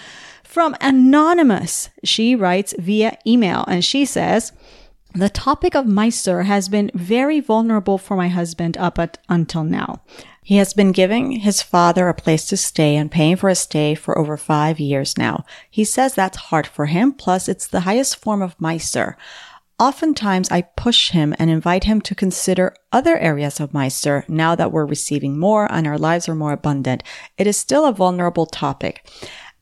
from 0.44 0.76
Anonymous. 0.82 1.90
She 2.04 2.36
writes 2.36 2.74
via 2.78 3.18
email 3.26 3.64
and 3.68 3.86
she 3.86 4.06
says, 4.06 4.52
the 5.18 5.30
topic 5.30 5.76
of 5.76 5.86
Maaser 5.86 6.46
has 6.46 6.70
been 6.70 6.92
very 6.94 7.40
vulnerable 7.40 7.98
for 7.98 8.16
my 8.16 8.28
husband 8.28 8.78
up 8.78 9.00
at, 9.00 9.18
until 9.28 9.64
now. 9.64 10.02
He 10.44 10.58
has 10.58 10.74
been 10.74 10.92
giving 10.92 11.32
his 11.32 11.62
father 11.62 12.08
a 12.08 12.14
place 12.14 12.46
to 12.48 12.58
stay 12.58 12.96
and 12.96 13.12
paying 13.12 13.36
for 13.36 13.50
his 13.50 13.60
stay 13.60 13.96
for 13.96 14.18
over 14.18 14.38
five 14.38 14.80
years 14.80 15.18
now. 15.18 15.44
He 15.70 15.84
says 15.84 16.14
that's 16.14 16.38
hard 16.38 16.68
for 16.68 16.86
him, 16.86 17.14
plus 17.14 17.50
it's 17.50 17.68
the 17.68 17.82
highest 17.82 18.18
form 18.18 18.42
of 18.42 18.58
Maaser. 18.60 19.16
Oftentimes, 19.80 20.50
I 20.50 20.62
push 20.62 21.12
him 21.12 21.36
and 21.38 21.50
invite 21.50 21.84
him 21.84 22.02
to 22.02 22.16
consider 22.16 22.76
other 22.92 23.18
areas 23.18 23.60
of 23.60 23.74
Maaser 23.74 24.28
now 24.28 24.56
that 24.56 24.72
we're 24.72 24.86
receiving 24.86 25.38
more 25.38 25.72
and 25.72 25.86
our 25.86 25.98
lives 26.00 26.28
are 26.28 26.36
more 26.36 26.54
abundant. 26.54 27.04
It 27.38 27.46
is 27.46 27.58
still 27.58 27.86
a 27.86 27.92
vulnerable 27.92 28.46
topic. 28.46 29.08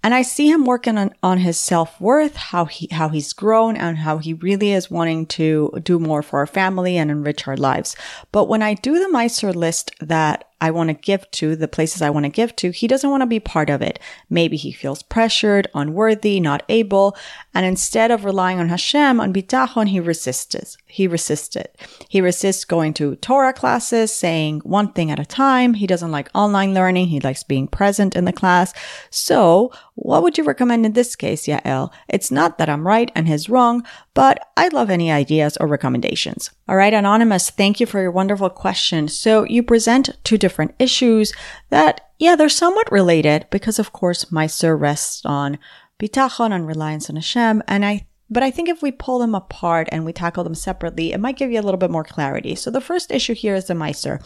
And 0.05 0.13
I 0.13 0.21
see 0.21 0.51
him 0.51 0.65
working 0.65 0.99
on, 0.99 1.15
on 1.23 1.39
his 1.39 1.59
self-worth, 1.59 2.35
how 2.35 2.65
he, 2.65 2.87
how 2.91 3.09
he's 3.09 3.33
grown 3.33 3.75
and 3.75 3.97
how 3.97 4.19
he 4.19 4.35
really 4.35 4.71
is 4.71 4.91
wanting 4.91 5.25
to 5.25 5.71
do 5.81 5.97
more 5.97 6.21
for 6.21 6.37
our 6.37 6.45
family 6.45 6.95
and 6.95 7.09
enrich 7.09 7.47
our 7.47 7.57
lives. 7.57 7.95
But 8.31 8.47
when 8.47 8.61
I 8.61 8.75
do 8.75 8.99
the 8.99 9.09
Maaser 9.11 9.55
list 9.55 9.89
that 10.01 10.47
I 10.65 10.71
want 10.71 10.89
to 10.89 10.95
give 10.95 11.29
to, 11.31 11.55
the 11.55 11.67
places 11.67 12.01
I 12.01 12.09
want 12.09 12.23
to 12.23 12.29
give 12.29 12.55
to, 12.55 12.71
he 12.71 12.87
doesn't 12.87 13.09
want 13.09 13.21
to 13.21 13.27
be 13.27 13.39
part 13.39 13.69
of 13.69 13.83
it. 13.83 13.99
Maybe 14.31 14.57
he 14.57 14.71
feels 14.71 15.03
pressured, 15.03 15.67
unworthy, 15.75 16.39
not 16.39 16.63
able. 16.69 17.15
And 17.53 17.67
instead 17.67 18.09
of 18.09 18.25
relying 18.25 18.59
on 18.59 18.69
Hashem, 18.69 19.19
on 19.19 19.31
bitachon, 19.31 19.89
he 19.89 19.99
resists. 19.99 20.77
He 20.87 21.07
resisted. 21.07 21.67
He 22.09 22.19
resists 22.19 22.65
going 22.65 22.95
to 22.95 23.15
Torah 23.17 23.53
classes, 23.53 24.11
saying 24.11 24.61
one 24.61 24.91
thing 24.91 25.11
at 25.11 25.19
a 25.19 25.25
time. 25.25 25.75
He 25.75 25.85
doesn't 25.85 26.11
like 26.11 26.29
online 26.33 26.73
learning. 26.73 27.07
He 27.07 27.19
likes 27.19 27.43
being 27.43 27.67
present 27.67 28.15
in 28.15 28.25
the 28.25 28.33
class. 28.33 28.73
So 29.11 29.71
what 29.93 30.23
would 30.23 30.37
you 30.37 30.43
recommend 30.43 30.85
in 30.85 30.93
this 30.93 31.15
case, 31.15 31.45
Yael? 31.47 31.91
It's 32.09 32.31
not 32.31 32.57
that 32.57 32.69
I'm 32.69 32.87
right 32.87 33.11
and 33.15 33.27
he's 33.27 33.49
wrong, 33.49 33.85
but 34.13 34.49
I 34.57 34.69
love 34.69 34.89
any 34.89 35.11
ideas 35.11 35.57
or 35.57 35.67
recommendations. 35.67 36.51
All 36.67 36.75
right, 36.75 36.93
Anonymous, 36.93 37.49
thank 37.49 37.79
you 37.79 37.85
for 37.85 38.01
your 38.01 38.11
wonderful 38.11 38.49
question. 38.49 39.07
So 39.07 39.43
you 39.43 39.61
present 39.61 40.17
two 40.23 40.37
different 40.37 40.54
issues 40.79 41.33
that, 41.69 42.09
yeah, 42.19 42.35
they're 42.35 42.49
somewhat 42.49 42.91
related 42.91 43.47
because 43.51 43.79
of 43.79 43.93
course 43.93 44.25
Maaser 44.25 44.79
rests 44.79 45.25
on 45.25 45.57
bitachon 45.99 46.53
and 46.53 46.67
reliance 46.67 47.09
on 47.09 47.15
Hashem. 47.15 47.63
And 47.67 47.85
I 47.85 48.07
but 48.29 48.43
I 48.43 48.49
think 48.49 48.69
if 48.69 48.81
we 48.81 48.91
pull 48.91 49.19
them 49.19 49.35
apart 49.35 49.87
and 49.91 50.03
we 50.03 50.11
tackle 50.11 50.43
them 50.43 50.55
separately, 50.55 51.13
it 51.13 51.19
might 51.19 51.37
give 51.37 51.51
you 51.51 51.59
a 51.59 51.61
little 51.61 51.77
bit 51.77 51.91
more 51.91 52.03
clarity. 52.03 52.55
So 52.55 52.71
the 52.71 52.81
first 52.81 53.11
issue 53.11 53.35
here 53.35 53.53
is 53.53 53.65
the 53.65 53.75
Maaser. 53.75 54.19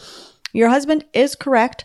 Your 0.52 0.70
husband 0.70 1.04
is 1.12 1.34
correct 1.34 1.84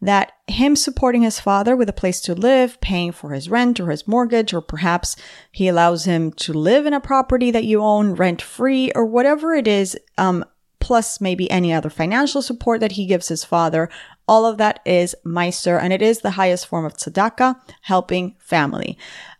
that 0.00 0.32
him 0.46 0.76
supporting 0.76 1.22
his 1.22 1.40
father 1.40 1.74
with 1.74 1.88
a 1.88 1.92
place 1.92 2.20
to 2.20 2.34
live, 2.34 2.80
paying 2.80 3.12
for 3.12 3.32
his 3.32 3.48
rent 3.48 3.80
or 3.80 3.90
his 3.90 4.06
mortgage, 4.06 4.52
or 4.52 4.60
perhaps 4.60 5.16
he 5.50 5.68
allows 5.68 6.04
him 6.04 6.32
to 6.32 6.52
live 6.52 6.86
in 6.86 6.92
a 6.92 7.00
property 7.00 7.50
that 7.50 7.64
you 7.64 7.82
own 7.82 8.14
rent 8.14 8.42
free 8.42 8.92
or 8.94 9.06
whatever 9.06 9.54
it 9.54 9.66
is, 9.66 9.98
um, 10.18 10.44
plus 10.86 11.20
maybe 11.20 11.50
any 11.50 11.72
other 11.72 11.90
financial 11.90 12.40
support 12.40 12.78
that 12.78 12.92
he 12.92 13.06
gives 13.06 13.26
his 13.26 13.42
father. 13.42 13.90
All 14.28 14.46
of 14.46 14.56
that 14.58 14.78
is 14.86 15.16
Maaser, 15.24 15.82
and 15.82 15.92
it 15.92 16.00
is 16.00 16.20
the 16.20 16.30
highest 16.30 16.68
form 16.68 16.84
of 16.84 16.94
tzedakah, 16.94 17.56
helping 17.80 18.36
family. 18.38 18.96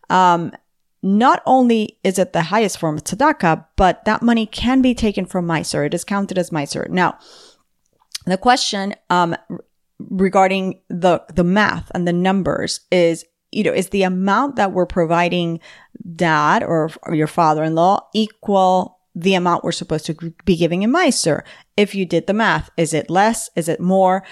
Um, 0.09 0.51
not 1.01 1.41
only 1.45 1.99
is 2.03 2.19
it 2.19 2.33
the 2.33 2.41
highest 2.41 2.79
form 2.79 2.97
of 2.97 3.05
tzedakah, 3.05 3.63
but 3.77 4.03
that 4.03 4.21
money 4.21 4.45
can 4.45 4.81
be 4.81 4.93
taken 4.93 5.25
from 5.25 5.47
Maaser. 5.47 5.85
It 5.85 5.93
is 5.93 6.03
counted 6.03 6.37
as 6.37 6.49
Maaser. 6.49 6.89
Now, 6.89 7.17
the 8.25 8.37
question 8.37 8.93
um, 9.09 9.33
regarding 9.99 10.81
the 10.89 11.23
the 11.33 11.45
math 11.45 11.89
and 11.95 12.05
the 12.05 12.11
numbers 12.11 12.81
is 12.91 13.23
you 13.53 13.63
know 13.63 13.71
is 13.71 13.87
the 13.89 14.03
amount 14.03 14.57
that 14.57 14.73
we're 14.73 14.85
providing 14.85 15.61
dad 16.13 16.61
or, 16.61 16.89
or 17.03 17.15
your 17.15 17.27
father-in-law 17.27 18.05
equal 18.13 18.96
the 19.17 19.33
amount 19.33 19.63
we're 19.63 19.71
supposed 19.71 20.05
to 20.05 20.13
be 20.45 20.55
giving 20.55 20.83
in 20.83 20.91
Maaser. 20.91 21.41
If 21.75 21.95
you 21.95 22.05
did 22.05 22.27
the 22.27 22.33
math, 22.33 22.69
is 22.77 22.93
it 22.93 23.09
less? 23.09 23.49
Is 23.55 23.67
it 23.67 23.79
more? 23.79 24.23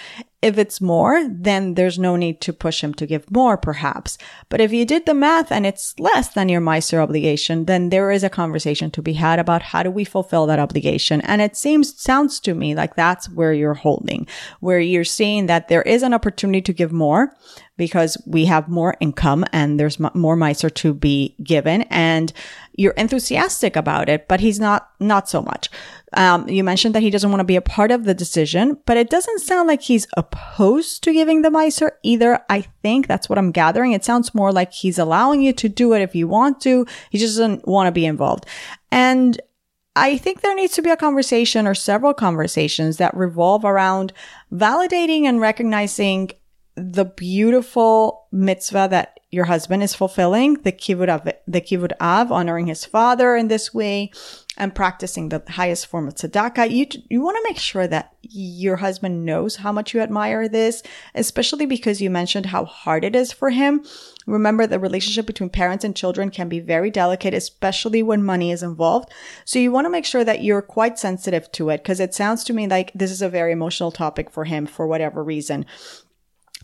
If 0.45 0.59
it's 0.59 0.79
more, 0.79 1.27
then 1.27 1.73
there's 1.73 1.97
no 1.97 2.15
need 2.15 2.39
to 2.41 2.53
push 2.53 2.83
him 2.83 2.93
to 2.95 3.07
give 3.07 3.31
more, 3.31 3.57
perhaps. 3.57 4.19
But 4.47 4.61
if 4.61 4.71
you 4.71 4.85
did 4.85 5.07
the 5.07 5.15
math 5.15 5.51
and 5.51 5.65
it's 5.65 5.99
less 5.99 6.29
than 6.29 6.49
your 6.49 6.61
Maaser 6.61 6.99
obligation, 6.99 7.65
then 7.65 7.89
there 7.89 8.11
is 8.11 8.23
a 8.23 8.29
conversation 8.29 8.91
to 8.91 9.01
be 9.01 9.13
had 9.13 9.39
about 9.39 9.63
how 9.63 9.81
do 9.81 9.89
we 9.89 10.03
fulfill 10.03 10.45
that 10.45 10.59
obligation. 10.59 11.19
And 11.21 11.41
it 11.41 11.57
seems, 11.57 11.99
sounds 11.99 12.39
to 12.41 12.53
me 12.53 12.75
like 12.75 12.93
that's 12.93 13.27
where 13.27 13.53
you're 13.53 13.73
holding, 13.73 14.27
where 14.59 14.79
you're 14.79 15.03
seeing 15.03 15.47
that 15.47 15.67
there 15.67 15.81
is 15.81 16.03
an 16.03 16.13
opportunity 16.13 16.61
to 16.61 16.73
give 16.73 16.91
more 16.91 17.33
because 17.75 18.15
we 18.27 18.45
have 18.45 18.69
more 18.69 18.95
income 18.99 19.45
and 19.51 19.79
there's 19.79 19.99
more 19.99 20.37
Maaser 20.37 20.71
to 20.75 20.93
be 20.93 21.35
given 21.43 21.81
and 21.83 22.31
you're 22.77 22.93
enthusiastic 22.93 23.75
about 23.75 24.09
it, 24.09 24.27
but 24.27 24.41
he's 24.41 24.59
not, 24.59 24.91
not 24.99 25.27
so 25.27 25.41
much. 25.41 25.69
Um, 26.15 26.47
you 26.47 26.63
mentioned 26.63 26.95
that 26.95 27.03
he 27.03 27.09
doesn't 27.09 27.29
want 27.29 27.41
to 27.41 27.45
be 27.45 27.57
a 27.57 27.61
part 27.61 27.91
of 27.91 28.05
the 28.05 28.13
decision, 28.13 28.77
but 28.85 28.95
it 28.95 29.09
doesn't 29.09 29.39
sound 29.39 29.67
like 29.67 29.81
he's 29.81 30.07
opposed 30.15 31.03
to 31.03 31.13
giving 31.13 31.41
the 31.41 31.49
Maaser 31.49 31.91
either. 32.03 32.39
I 32.49 32.61
think 32.81 33.07
that's 33.07 33.27
what 33.27 33.37
I'm 33.37 33.51
gathering. 33.51 33.91
It 33.91 34.05
sounds 34.05 34.33
more 34.33 34.51
like 34.51 34.71
he's 34.71 34.97
allowing 34.97 35.41
you 35.41 35.51
to 35.53 35.67
do 35.67 35.93
it 35.93 36.01
if 36.01 36.15
you 36.15 36.27
want 36.27 36.61
to. 36.61 36.87
He 37.09 37.17
just 37.17 37.35
doesn't 37.35 37.67
want 37.67 37.87
to 37.87 37.91
be 37.91 38.05
involved. 38.05 38.45
And 38.91 39.39
I 39.97 40.17
think 40.17 40.41
there 40.41 40.55
needs 40.55 40.73
to 40.73 40.81
be 40.81 40.89
a 40.89 40.97
conversation 40.97 41.67
or 41.67 41.73
several 41.73 42.13
conversations 42.13 42.97
that 42.97 43.15
revolve 43.15 43.65
around 43.65 44.13
validating 44.53 45.23
and 45.23 45.41
recognizing 45.41 46.31
the 46.75 47.05
beautiful 47.05 48.27
mitzvah 48.31 48.87
that 48.91 49.14
your 49.35 49.45
husband 49.45 49.83
is 49.83 49.93
fulfilling, 49.93 50.53
the 50.63 50.71
kivud 50.71 51.09
av, 51.09 51.25
the 51.45 51.95
av, 51.99 52.31
honoring 52.31 52.67
his 52.67 52.85
father 52.85 53.35
in 53.35 53.49
this 53.49 53.73
way, 53.73 54.09
and 54.57 54.73
practicing 54.73 55.27
the 55.27 55.43
highest 55.49 55.87
form 55.87 56.07
of 56.07 56.15
tzedakah. 56.15 56.71
You 56.71 56.85
you 57.09 57.21
want 57.21 57.35
to 57.35 57.49
make 57.49 57.59
sure 57.59 57.85
that 57.85 58.13
your 58.21 58.77
husband 58.77 59.25
knows 59.25 59.57
how 59.57 59.73
much 59.73 59.93
you 59.93 59.99
admire 59.99 60.47
this, 60.47 60.81
especially 61.13 61.65
because 61.65 62.01
you 62.01 62.09
mentioned 62.09 62.45
how 62.45 62.63
hard 62.63 63.03
it 63.03 63.13
is 63.13 63.33
for 63.33 63.49
him. 63.49 63.83
Remember, 64.25 64.65
the 64.65 64.79
relationship 64.79 65.25
between 65.27 65.49
parents 65.49 65.83
and 65.83 65.93
children 65.95 66.31
can 66.31 66.47
be 66.47 66.61
very 66.61 66.89
delicate, 66.89 67.33
especially 67.33 68.01
when 68.01 68.23
money 68.23 68.51
is 68.53 68.63
involved. 68.63 69.11
So 69.43 69.59
you 69.59 69.71
want 69.71 69.85
to 69.85 69.91
make 69.97 70.05
sure 70.05 70.23
that 70.23 70.43
you're 70.43 70.61
quite 70.61 70.97
sensitive 70.97 71.51
to 71.51 71.69
it 71.71 71.83
because 71.83 71.99
it 71.99 72.13
sounds 72.13 72.45
to 72.45 72.53
me 72.53 72.67
like 72.67 72.93
this 72.95 73.11
is 73.11 73.21
a 73.21 73.29
very 73.29 73.51
emotional 73.51 73.91
topic 73.91 74.31
for 74.31 74.45
him 74.45 74.65
for 74.65 74.87
whatever 74.87 75.21
reason. 75.21 75.65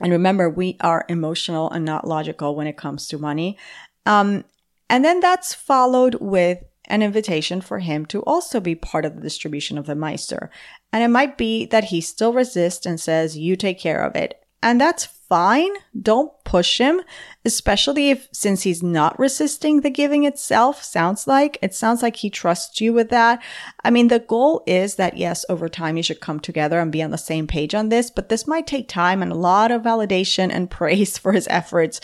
And 0.02 0.12
remember, 0.12 0.50
we 0.50 0.78
are 0.82 1.06
emotional 1.08 1.70
and 1.70 1.86
not 1.86 2.08
logical 2.08 2.56
when 2.56 2.68
it 2.68 2.78
comes 2.78 3.08
to 3.08 3.18
money. 3.18 3.58
Um, 4.06 4.46
and 4.90 5.06
then 5.06 5.20
that's 5.20 5.54
followed 5.54 6.16
with 6.16 6.64
an 6.86 7.02
invitation 7.02 7.62
for 7.62 7.80
him 7.80 8.06
to 8.08 8.22
also 8.24 8.60
be 8.60 8.76
part 8.76 9.06
of 9.06 9.16
the 9.16 9.22
distribution 9.22 9.78
of 9.78 9.86
the 9.86 9.94
Maaser. 9.94 10.50
And 10.92 11.04
it 11.04 11.08
might 11.08 11.38
be 11.38 11.66
that 11.68 11.86
he 11.86 12.02
still 12.02 12.34
resists 12.34 12.86
and 12.86 13.00
says, 13.00 13.38
you 13.38 13.56
take 13.56 13.80
care 13.80 14.04
of 14.04 14.16
it. 14.16 14.41
And 14.64 14.80
that's 14.80 15.06
fine. 15.06 15.72
Don't 16.00 16.32
push 16.44 16.78
him, 16.78 17.02
especially 17.46 18.10
if, 18.10 18.28
since 18.32 18.64
he's 18.64 18.84
not 18.84 19.18
resisting 19.18 19.82
the 19.82 19.90
giving 19.90 20.24
itself, 20.26 20.84
sounds 20.84 21.26
like 21.26 21.58
it 21.62 21.74
sounds 21.74 22.04
like 22.04 22.18
he 22.18 22.30
trusts 22.30 22.82
you 22.82 22.94
with 22.94 23.10
that. 23.10 23.42
I 23.84 23.90
mean, 23.92 24.10
the 24.10 24.20
goal 24.20 24.62
is 24.68 24.96
that 24.96 25.18
yes, 25.18 25.46
over 25.48 25.70
time 25.70 25.98
you 25.98 26.04
should 26.04 26.20
come 26.20 26.40
together 26.40 26.80
and 26.80 26.92
be 26.92 27.02
on 27.02 27.12
the 27.12 27.18
same 27.18 27.48
page 27.48 27.74
on 27.74 27.90
this, 27.90 28.12
but 28.12 28.30
this 28.30 28.46
might 28.46 28.68
take 28.68 28.88
time 28.88 29.22
and 29.22 29.32
a 29.32 29.36
lot 29.36 29.72
of 29.72 29.84
validation 29.84 30.52
and 30.52 30.70
praise 30.80 31.18
for 31.18 31.32
his 31.32 31.48
efforts. 31.50 32.02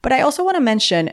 But 0.00 0.12
I 0.12 0.22
also 0.22 0.42
want 0.42 0.56
to 0.56 0.62
mention 0.62 1.12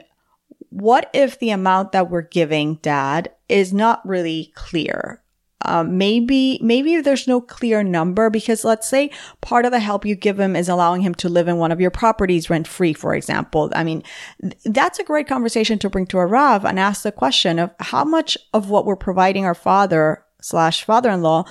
what 0.69 1.09
if 1.13 1.39
the 1.39 1.49
amount 1.49 1.91
that 1.91 2.09
we're 2.09 2.21
giving 2.21 2.75
dad 2.75 3.31
is 3.47 3.73
not 3.73 4.07
really 4.07 4.53
clear? 4.55 5.21
Um, 5.65 5.97
maybe 5.97 6.57
maybe 6.61 7.01
there's 7.01 7.27
no 7.27 7.41
clear 7.41 7.83
number 7.83 8.29
because 8.29 8.63
let's 8.63 8.87
say 8.87 9.11
part 9.41 9.65
of 9.65 9.71
the 9.71 9.79
help 9.79 10.05
you 10.05 10.15
give 10.15 10.39
him 10.39 10.55
is 10.55 10.69
allowing 10.69 11.01
him 11.01 11.13
to 11.15 11.27
live 11.27 11.49
in 11.49 11.57
one 11.57 11.71
of 11.71 11.81
your 11.81 11.91
properties 11.91 12.49
rent 12.49 12.67
free, 12.67 12.93
for 12.93 13.13
example. 13.13 13.69
I 13.75 13.83
mean, 13.83 14.03
th- 14.41 14.55
that's 14.65 14.99
a 14.99 15.03
great 15.03 15.27
conversation 15.27 15.77
to 15.79 15.89
bring 15.89 16.05
to 16.07 16.19
a 16.19 16.25
Rav 16.25 16.63
and 16.63 16.79
ask 16.79 17.03
the 17.03 17.11
question 17.11 17.59
of 17.59 17.73
how 17.79 18.05
much 18.05 18.37
of 18.53 18.69
what 18.69 18.85
we're 18.85 18.95
providing 18.95 19.45
our 19.45 19.55
father 19.55 20.23
slash 20.41 20.85
father-in-law 20.85 21.43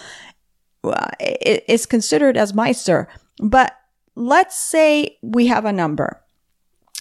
uh, 0.85 1.11
is 1.21 1.85
considered 1.85 2.37
as 2.39 2.55
maaser. 2.55 3.09
But 3.43 3.77
let's 4.15 4.59
say 4.59 5.19
we 5.23 5.49
have 5.49 5.65
a 5.65 5.73
number 5.73 6.23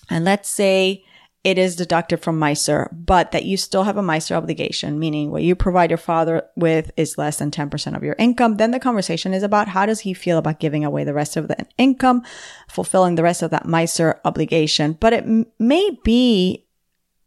and 0.10 0.26
let's 0.26 0.50
say 0.50 1.04
it 1.44 1.58
is 1.58 1.76
deducted 1.76 2.22
from 2.22 2.40
maaser, 2.40 2.90
but 2.92 3.32
that 3.32 3.46
you 3.46 3.58
still 3.58 3.84
have 3.84 3.98
a 3.98 4.02
maaser 4.02 4.36
obligation, 4.36 5.00
meaning 5.00 5.32
what 5.32 5.44
you 5.44 5.56
provide 5.56 5.90
your 5.90 5.98
father 5.98 6.44
with 6.56 6.92
is 6.98 7.18
less 7.18 7.38
than 7.38 7.52
10% 7.52 7.96
of 7.96 8.04
your 8.04 8.16
income. 8.20 8.58
Then 8.58 8.72
the 8.72 8.80
conversation 8.80 9.34
is 9.34 9.44
about 9.44 9.70
how 9.70 9.86
does 9.86 10.02
he 10.02 10.14
feel 10.14 10.38
about 10.38 10.60
giving 10.60 10.84
away 10.84 11.04
the 11.04 11.14
rest 11.14 11.38
of 11.38 11.48
the 11.48 11.66
income, 11.78 12.24
fulfilling 12.68 13.16
the 13.16 13.24
rest 13.24 13.42
of 13.42 13.52
that 13.52 13.66
maaser 13.66 14.20
obligation. 14.26 14.98
But 15.00 15.14
it 15.14 15.24
m- 15.24 15.46
may 15.60 15.98
be 16.04 16.68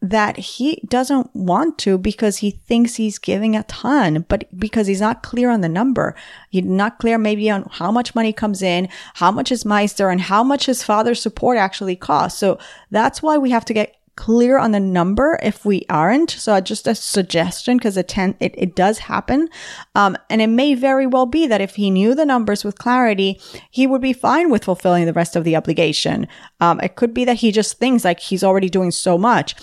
that 0.02 0.38
he 0.38 0.83
doesn't 0.88 1.29
want 1.35 1.76
to 1.76 1.99
because 1.99 2.38
he 2.38 2.50
thinks 2.50 2.95
he's 2.95 3.19
giving 3.19 3.55
a 3.55 3.62
ton, 3.64 4.25
but 4.29 4.45
because 4.59 4.87
he's 4.87 5.00
not 5.00 5.23
clear 5.23 5.50
on 5.50 5.61
the 5.61 5.69
number. 5.69 6.14
He's 6.49 6.64
not 6.64 6.99
clear 6.99 7.19
maybe 7.19 7.50
on 7.50 7.69
how 7.71 7.90
much 7.90 8.14
money 8.14 8.33
comes 8.33 8.62
in, 8.62 8.88
how 9.14 9.31
much 9.31 9.52
is 9.52 9.64
Maaser, 9.64 10.11
and 10.11 10.23
how 10.23 10.43
much 10.43 10.67
his 10.67 10.83
father's 10.83 11.21
support 11.21 11.59
actually 11.59 11.97
costs. 11.97 12.38
So 12.38 12.59
that's 12.90 13.23
why 13.23 13.37
we 13.37 13.50
have 13.50 13.67
to 13.67 13.75
get 13.75 13.97
clear 14.21 14.59
on 14.59 14.73
the 14.73 14.79
number 14.79 15.39
if 15.43 15.65
we 15.65 15.87
aren't. 15.89 16.31
So 16.31 16.61
just 16.61 16.87
a 16.87 16.95
suggestion 16.95 17.79
because 17.79 17.97
it, 17.97 18.07
ten- 18.07 18.37
it, 18.39 18.55
it 18.55 18.77
does 18.77 18.99
happen. 18.99 19.49
Um, 19.95 20.15
and 20.29 20.43
it 20.43 20.49
may 20.49 20.75
very 20.75 21.07
well 21.07 21.25
be 21.25 21.47
that 21.47 21.62
if 21.62 21.77
he 21.77 21.91
knew 21.91 22.15
the 22.15 22.27
numbers 22.27 22.62
with 22.62 22.77
clarity, 22.77 23.41
he 23.71 23.87
would 23.87 24.03
be 24.03 24.12
fine 24.12 24.50
with 24.50 24.65
fulfilling 24.65 25.07
the 25.07 25.15
rest 25.15 25.37
of 25.37 25.45
the 25.45 25.57
obligation. 25.57 26.29
Um, 26.61 26.81
it 26.81 26.97
could 26.97 27.15
be 27.15 27.25
that 27.25 27.39
he 27.39 27.50
just 27.50 27.79
thinks 27.79 28.05
like 28.05 28.21
he's 28.21 28.45
already 28.45 28.69
doing 28.69 28.91
so 28.91 29.17
much. 29.17 29.57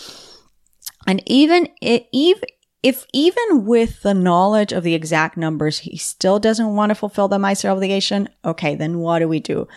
And 1.05 1.21
even 1.27 1.69
even 1.81 2.49
if 2.81 3.05
even 3.13 3.63
with 3.63 4.01
the 4.01 4.15
knowledge 4.15 4.73
of 4.73 4.83
the 4.83 4.95
exact 4.95 5.37
numbers, 5.37 5.79
he 5.79 5.97
still 5.97 6.39
doesn't 6.39 6.75
want 6.75 6.89
to 6.89 6.95
fulfill 6.95 7.27
the 7.27 7.37
maaser 7.37 7.69
obligation, 7.69 8.27
okay, 8.43 8.73
then 8.73 8.97
what 8.97 9.19
do 9.19 9.27
we 9.27 9.39
do? 9.39 9.67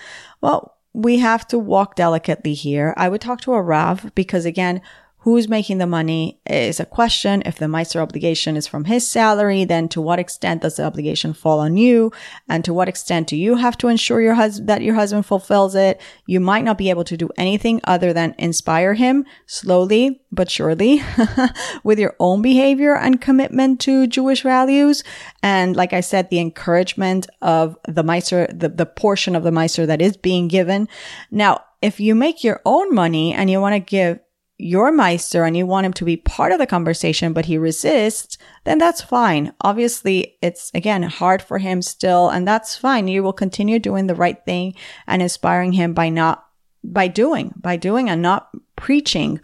Well, 0.40 0.79
we 0.92 1.18
have 1.18 1.46
to 1.48 1.58
walk 1.58 1.94
delicately 1.96 2.54
here. 2.54 2.94
I 2.96 3.08
would 3.08 3.20
talk 3.20 3.40
to 3.42 3.54
a 3.54 3.62
Rav 3.62 4.12
because 4.14 4.44
again, 4.44 4.82
who's 5.20 5.48
making 5.48 5.78
the 5.78 5.86
money 5.86 6.40
is 6.46 6.80
a 6.80 6.86
question. 6.86 7.42
If 7.44 7.58
the 7.58 7.66
maaser 7.66 8.00
obligation 8.00 8.56
is 8.56 8.66
from 8.66 8.84
his 8.84 9.06
salary, 9.06 9.64
then 9.64 9.88
to 9.90 10.00
what 10.00 10.18
extent 10.18 10.62
does 10.62 10.76
the 10.76 10.84
obligation 10.84 11.34
fall 11.34 11.60
on 11.60 11.76
you? 11.76 12.10
And 12.48 12.64
to 12.64 12.72
what 12.72 12.88
extent 12.88 13.28
do 13.28 13.36
you 13.36 13.56
have 13.56 13.76
to 13.78 13.88
ensure 13.88 14.22
your 14.22 14.34
husband 14.34 14.68
that 14.70 14.82
your 14.82 14.94
husband 14.94 15.26
fulfills 15.26 15.74
it? 15.74 16.00
You 16.26 16.40
might 16.40 16.64
not 16.64 16.78
be 16.78 16.88
able 16.88 17.04
to 17.04 17.18
do 17.18 17.28
anything 17.36 17.80
other 17.84 18.14
than 18.14 18.34
inspire 18.38 18.94
him 18.94 19.26
slowly 19.44 20.22
but 20.32 20.50
surely 20.50 21.02
with 21.84 21.98
your 21.98 22.16
own 22.18 22.40
behavior 22.40 22.96
and 22.96 23.20
commitment 23.20 23.80
to 23.80 24.06
Jewish 24.06 24.42
values. 24.42 25.04
And 25.42 25.76
like 25.76 25.92
I 25.92 26.00
said, 26.00 26.30
the 26.30 26.40
encouragement 26.40 27.26
of 27.42 27.76
the 27.86 28.04
maaser, 28.04 28.46
the, 28.58 28.70
the 28.70 28.86
portion 28.86 29.36
of 29.36 29.42
the 29.42 29.50
maaser 29.50 29.86
that 29.86 30.00
is 30.00 30.16
being 30.16 30.48
given. 30.48 30.88
Now, 31.30 31.64
if 31.82 32.00
you 32.00 32.14
make 32.14 32.44
your 32.44 32.60
own 32.64 32.94
money 32.94 33.34
and 33.34 33.50
you 33.50 33.60
want 33.60 33.74
to 33.74 33.80
give 33.80 34.18
your 34.60 34.92
Maaser 34.92 35.46
and 35.46 35.56
you 35.56 35.66
want 35.66 35.86
him 35.86 35.92
to 35.94 36.04
be 36.04 36.16
part 36.16 36.52
of 36.52 36.58
the 36.58 36.66
conversation, 36.66 37.32
but 37.32 37.46
he 37.46 37.56
resists, 37.56 38.36
then 38.64 38.78
that's 38.78 39.00
fine. 39.00 39.52
Obviously, 39.62 40.36
it's 40.42 40.70
again 40.74 41.02
hard 41.02 41.40
for 41.40 41.58
him 41.58 41.80
still, 41.80 42.28
and 42.28 42.46
that's 42.46 42.76
fine. 42.76 43.08
You 43.08 43.22
will 43.22 43.32
continue 43.32 43.78
doing 43.78 44.06
the 44.06 44.14
right 44.14 44.44
thing 44.44 44.74
and 45.06 45.22
inspiring 45.22 45.72
him 45.72 45.94
by 45.94 46.10
not, 46.10 46.46
by 46.84 47.08
doing, 47.08 47.54
by 47.56 47.76
doing 47.76 48.10
and 48.10 48.20
not 48.20 48.50
preaching, 48.76 49.40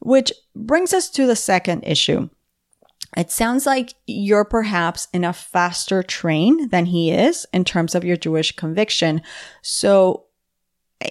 which 0.00 0.32
brings 0.54 0.92
us 0.92 1.10
to 1.10 1.26
the 1.26 1.36
second 1.36 1.82
issue. 1.82 2.28
It 3.16 3.30
sounds 3.30 3.66
like 3.66 3.94
you're 4.06 4.44
perhaps 4.44 5.08
in 5.12 5.24
a 5.24 5.32
faster 5.32 6.02
train 6.02 6.68
than 6.68 6.86
he 6.86 7.10
is 7.10 7.46
in 7.52 7.64
terms 7.64 7.94
of 7.94 8.04
your 8.04 8.16
Jewish 8.16 8.52
conviction. 8.52 9.22
So, 9.62 10.26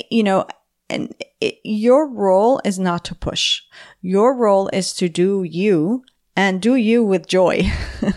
you 0.10 0.24
know, 0.24 0.46
and 0.89 1.13
it, 1.41 1.60
your 1.63 2.08
role 2.08 2.62
is 2.63 2.80
not 2.80 3.06
to 3.06 3.15
push. 3.15 3.62
Your 4.02 4.36
role 4.36 4.69
is 4.69 4.93
to 4.95 5.10
do 5.10 5.43
you 5.43 6.04
and 6.36 6.62
do 6.62 6.76
you 6.76 7.04
with 7.04 7.28
joy 7.28 7.71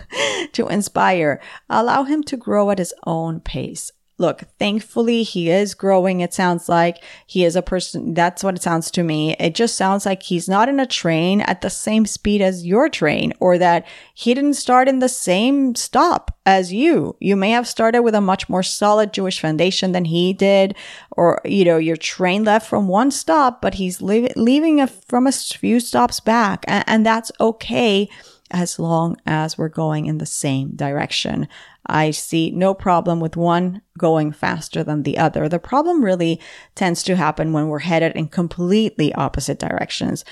to 0.53 0.67
inspire. 0.67 1.41
Allow 1.69 2.03
him 2.03 2.23
to 2.23 2.37
grow 2.37 2.69
at 2.71 2.79
his 2.79 2.93
own 3.05 3.39
pace 3.39 3.91
look, 4.21 4.43
thankfully 4.59 5.23
he 5.23 5.49
is 5.49 5.73
growing. 5.73 6.21
It 6.21 6.33
sounds 6.33 6.69
like 6.69 7.03
he 7.25 7.43
is 7.43 7.55
a 7.55 7.61
person. 7.61 8.13
That's 8.13 8.43
what 8.43 8.55
it 8.55 8.61
sounds 8.61 8.89
to 8.91 9.03
me. 9.03 9.35
It 9.39 9.55
just 9.55 9.75
sounds 9.75 10.05
like 10.05 10.23
he's 10.23 10.47
not 10.47 10.69
in 10.69 10.79
a 10.79 10.85
train 10.85 11.41
at 11.41 11.61
the 11.61 11.69
same 11.69 12.05
speed 12.05 12.41
as 12.41 12.65
your 12.65 12.87
train 12.87 13.33
or 13.39 13.57
that 13.57 13.85
he 14.13 14.33
didn't 14.33 14.53
start 14.53 14.87
in 14.87 14.99
the 14.99 15.09
same 15.09 15.75
stop 15.75 16.37
as 16.45 16.71
you. 16.71 17.15
You 17.19 17.35
may 17.35 17.51
have 17.51 17.67
started 17.67 18.03
with 18.03 18.15
a 18.15 18.21
much 18.21 18.47
more 18.47 18.63
solid 18.63 19.11
Jewish 19.11 19.39
foundation 19.39 19.91
than 19.91 20.05
he 20.05 20.33
did, 20.33 20.75
or, 21.11 21.41
you 21.43 21.65
know, 21.65 21.77
your 21.77 21.97
train 21.97 22.43
left 22.43 22.69
from 22.69 22.87
one 22.87 23.11
stop, 23.11 23.61
but 23.61 23.75
he's 23.75 24.01
leaving, 24.01 24.79
a, 24.79 24.87
from 24.87 25.27
a 25.27 25.31
few 25.31 25.79
stops 25.79 26.19
back. 26.19 26.63
and 26.67 27.05
that's 27.05 27.31
okay 27.39 28.07
as 28.51 28.77
long 28.79 29.17
as 29.25 29.57
we're 29.57 29.69
going 29.69 30.05
in 30.05 30.17
the 30.17 30.25
same 30.25 30.75
direction. 30.75 31.47
I 31.87 32.11
see 32.11 32.51
no 32.51 32.73
problem 32.73 33.19
with 33.19 33.35
one 33.35 33.81
going 33.97 34.31
faster 34.31 34.83
than 34.83 35.03
the 35.03 35.17
other. 35.17 35.49
The 35.49 35.59
problem 35.59 36.03
really 36.03 36.39
tends 36.75 37.03
to 37.03 37.15
happen 37.15 37.53
when 37.53 37.67
we're 37.67 37.79
headed 37.79 38.15
in 38.15 38.27
completely 38.27 39.13
opposite 39.13 39.59
directions. 39.59 40.23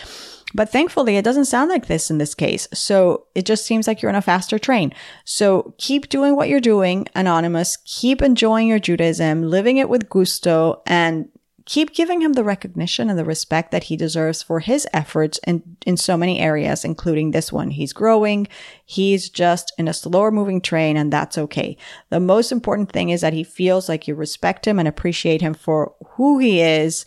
But 0.53 0.69
thankfully, 0.69 1.17
it 1.17 1.25
doesn't 1.25 1.45
sound 1.45 1.69
like 1.69 1.87
this 1.87 2.09
in 2.09 2.17
this 2.17 2.33
case. 2.33 2.67
So 2.73 3.25
it 3.35 3.45
just 3.45 3.65
seems 3.65 3.87
like 3.87 4.01
you're 4.01 4.09
in 4.09 4.15
a 4.15 4.21
faster 4.21 4.57
train. 4.57 4.93
So 5.25 5.73
keep 5.77 6.09
doing 6.09 6.35
what 6.35 6.49
you're 6.49 6.59
doing, 6.59 7.07
Anonymous. 7.15 7.77
Keep 7.85 8.21
enjoying 8.21 8.67
your 8.67 8.79
Judaism, 8.79 9.43
living 9.43 9.77
it 9.77 9.89
with 9.89 10.09
gusto, 10.09 10.81
and 10.87 11.29
keep 11.69 11.93
giving 11.93 12.19
him 12.19 12.33
the 12.33 12.43
recognition 12.43 13.11
and 13.11 13.19
the 13.19 13.23
respect 13.23 13.69
that 13.69 13.83
he 13.83 13.95
deserves 13.95 14.41
for 14.41 14.59
his 14.59 14.87
efforts 14.91 15.39
in, 15.45 15.61
in 15.85 15.95
so 15.95 16.17
many 16.17 16.39
areas, 16.39 16.83
including 16.83 17.29
this 17.29 17.53
one. 17.53 17.69
He's 17.69 17.93
growing. 17.93 18.47
He's 18.83 19.29
just 19.29 19.71
in 19.77 19.87
a 19.87 19.93
slower 19.93 20.31
moving 20.31 20.61
train 20.61 20.97
and 20.97 21.13
that's 21.13 21.37
okay. 21.37 21.77
The 22.09 22.19
most 22.19 22.51
important 22.51 22.91
thing 22.91 23.09
is 23.09 23.21
that 23.21 23.33
he 23.33 23.43
feels 23.43 23.87
like 23.87 24.07
you 24.07 24.15
respect 24.15 24.65
him 24.65 24.79
and 24.79 24.87
appreciate 24.87 25.41
him 25.41 25.53
for 25.53 25.93
who 26.13 26.39
he 26.39 26.59
is 26.59 27.05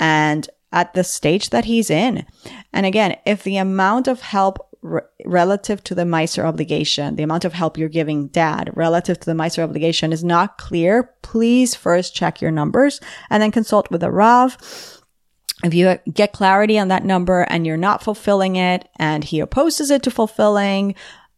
and 0.00 0.50
at 0.72 0.92
the 0.94 1.04
stage 1.04 1.50
that 1.50 1.66
he's 1.66 1.88
in. 1.88 2.26
And 2.72 2.86
again, 2.86 3.16
if 3.24 3.44
the 3.44 3.58
amount 3.58 4.08
of 4.08 4.22
help 4.22 4.69
re- 4.82 5.02
relative 5.24 5.82
to 5.84 5.94
the 5.94 6.02
maaser 6.02 6.44
obligation, 6.44 7.16
the 7.16 7.22
amount 7.22 7.44
of 7.44 7.52
help 7.52 7.76
you're 7.76 7.88
giving 7.88 8.28
dad 8.28 8.70
relative 8.74 9.18
to 9.20 9.26
the 9.26 9.32
maaser 9.32 9.62
obligation 9.62 10.12
is 10.12 10.24
not 10.24 10.58
clear, 10.58 11.14
please 11.22 11.74
first 11.74 12.14
check 12.14 12.40
your 12.40 12.50
numbers 12.50 13.00
and 13.28 13.42
then 13.42 13.50
consult 13.50 13.90
with 13.90 14.02
a 14.02 14.10
Rav. 14.10 14.56
If 15.62 15.74
you 15.74 15.98
get 16.12 16.32
clarity 16.32 16.78
on 16.78 16.88
that 16.88 17.04
number 17.04 17.42
and 17.42 17.66
you're 17.66 17.76
not 17.76 18.02
fulfilling 18.02 18.56
it 18.56 18.88
and 18.96 19.24
he 19.24 19.40
opposes 19.40 19.90
it 19.90 20.02
to 20.04 20.10
fulfilling, 20.10 20.94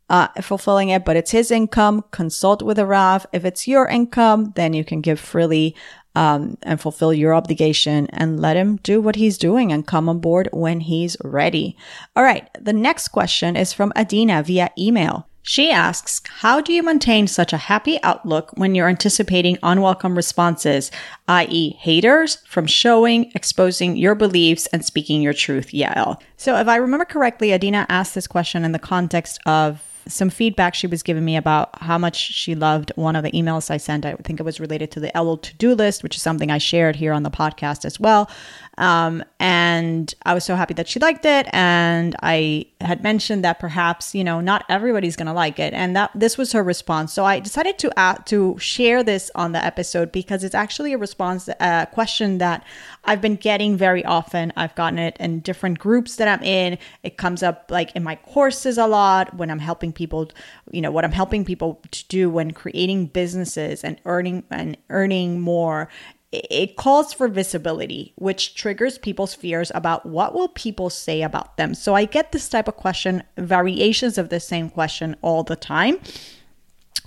uh, 0.09 0.28
fulfilling 0.40 0.90
it, 0.90 1.05
but 1.05 1.16
it's 1.16 1.33
his 1.33 1.50
income, 1.50 2.05
consult 2.12 2.62
with 2.62 2.78
a 2.78 2.87
Rav. 2.87 3.26
If 3.33 3.44
it's 3.44 3.66
your 3.66 3.88
income, 3.88 4.52
then 4.55 4.74
you 4.74 4.85
can 4.85 5.00
give 5.00 5.18
freely 5.18 5.74
um, 6.14 6.57
and 6.62 6.81
fulfill 6.81 7.12
your 7.12 7.35
obligation 7.35 8.07
and 8.11 8.40
let 8.40 8.57
him 8.57 8.77
do 8.83 9.01
what 9.01 9.16
he's 9.16 9.38
doing 9.38 9.72
and 9.72 9.87
come 9.87 10.09
on 10.09 10.18
board 10.18 10.48
when 10.53 10.81
he's 10.81 11.16
ready. 11.25 11.77
All 12.16 12.22
right. 12.22 12.48
The 12.61 12.72
next 12.72 13.09
question 13.09 13.57
is 13.57 13.72
from 13.72 13.92
Adina 13.96 14.42
via 14.42 14.70
email. 14.79 15.27
She 15.44 15.72
asks, 15.72 16.22
how 16.29 16.61
do 16.61 16.72
you 16.72 16.85
maintain 16.85 17.27
such 17.27 17.53
a 17.53 17.57
happy 17.57 17.98
outlook 18.05 18.53
when 18.55 18.77
you're 18.77 18.88
anticipating 18.88 19.59
unwelcome 19.64 20.14
responses, 20.14 20.92
i.e. 21.27 21.70
haters 21.81 22.37
from 22.46 22.66
showing, 22.66 23.33
exposing 23.35 23.96
your 23.96 24.14
beliefs 24.14 24.66
and 24.66 24.85
speaking 24.85 25.20
your 25.20 25.33
truth, 25.33 25.72
Yael? 25.72 26.20
So 26.37 26.57
if 26.59 26.68
I 26.68 26.77
remember 26.77 27.05
correctly, 27.05 27.53
Adina 27.53 27.87
asked 27.88 28.14
this 28.14 28.29
question 28.29 28.64
in 28.64 28.70
the 28.70 28.79
context 28.79 29.40
of 29.44 29.83
some 30.09 30.31
feedback 30.31 30.75
she 30.75 30.87
was 30.87 31.03
giving 31.03 31.25
me 31.25 31.37
about 31.37 31.71
how 31.83 31.99
much 31.99 32.17
she 32.17 32.55
loved 32.55 32.93
one 32.97 33.17
of 33.17 33.23
the 33.23 33.31
emails 33.33 33.71
I 33.71 33.77
sent. 33.77 34.05
I 34.05 34.15
think 34.15 34.41
it 34.41 34.43
was 34.43 34.61
related 34.61 34.91
to 34.93 35.01
the 35.01 35.11
LO 35.15 35.37
to 35.37 35.55
do 35.57 35.75
list, 35.75 36.03
which 36.03 36.17
is 36.17 36.23
something 36.23 36.51
I 36.51 36.59
shared 36.59 36.97
here 36.97 37.12
on 37.12 37.23
the 37.23 37.31
podcast 37.31 37.85
as 37.85 38.01
well. 38.01 38.31
Um, 38.79 39.23
and 39.38 40.15
I 40.25 40.35
was 40.35 40.45
so 40.45 40.57
happy 40.57 40.75
that 40.75 40.88
she 40.88 40.99
liked 40.99 41.25
it. 41.25 41.47
And 41.53 42.17
I 42.23 42.67
had 42.81 43.03
mentioned 43.03 43.45
that 43.45 43.59
perhaps, 43.59 44.15
you 44.15 44.25
know, 44.25 44.41
not 44.41 44.65
everybody's 44.69 45.15
going 45.15 45.27
to 45.27 45.33
like 45.33 45.59
it. 45.59 45.75
And 45.75 45.95
that 45.95 46.11
this 46.15 46.38
was 46.38 46.53
her 46.53 46.62
response. 46.62 47.12
So 47.12 47.25
I 47.25 47.38
decided 47.38 47.79
to 47.81 48.01
uh, 48.01 48.15
to 48.27 48.59
share 48.59 49.03
this 49.03 49.31
on 49.35 49.53
the 49.53 49.62
episode 49.62 50.11
because 50.11 50.43
it's 50.43 50.55
actually 50.55 50.93
a 50.93 50.99
response, 50.99 51.49
a 51.49 51.62
uh, 51.62 51.87
question 51.87 52.38
that 52.38 52.65
I've 53.05 53.21
been 53.21 53.37
getting 53.37 53.77
very 53.77 54.05
often. 54.05 54.53
I've 54.57 54.75
gotten 54.75 54.99
it 54.99 55.17
in 55.21 55.41
different 55.41 55.79
groups 55.79 56.17
that 56.17 56.29
I'm 56.29 56.43
in. 56.45 56.79
It 57.03 57.17
comes 57.17 57.43
up 57.43 57.67
like 57.71 57.95
in 57.95 58.03
my 58.03 58.17
courses 58.17 58.79
a 58.79 58.87
lot 58.87 59.35
when 59.35 59.51
I'm 59.51 59.59
helping 59.59 59.91
people, 59.92 60.31
you 60.70 60.81
know, 60.81 60.90
what 60.90 61.05
I'm 61.05 61.12
helping 61.12 61.44
people 61.44 61.81
to 61.90 62.05
do 62.09 62.31
when 62.31 62.50
creating 62.50 63.07
businesses 63.07 63.85
and 63.85 64.00
earning 64.05 64.44
and 64.50 64.76
earning 64.90 65.40
more 65.40 65.88
it 66.33 66.76
calls 66.76 67.12
for 67.12 67.28
visibility 67.28 68.14
which 68.16 68.55
triggers 68.55 68.96
people's 68.96 69.35
fears 69.35 69.70
about 69.74 70.07
what 70.07 70.35
will 70.35 70.48
people 70.48 70.88
say 70.88 71.22
about 71.22 71.57
them. 71.59 71.74
So 71.74 71.94
i 71.94 72.07
get 72.07 72.33
this 72.33 72.48
type 72.48 72.68
of 72.68 72.76
question 72.76 73.22
variations 73.37 74.16
of 74.16 74.31
the 74.31 74.40
same 74.40 74.70
question 74.70 75.14
all 75.20 75.42
the 75.42 75.57
time. 75.57 76.00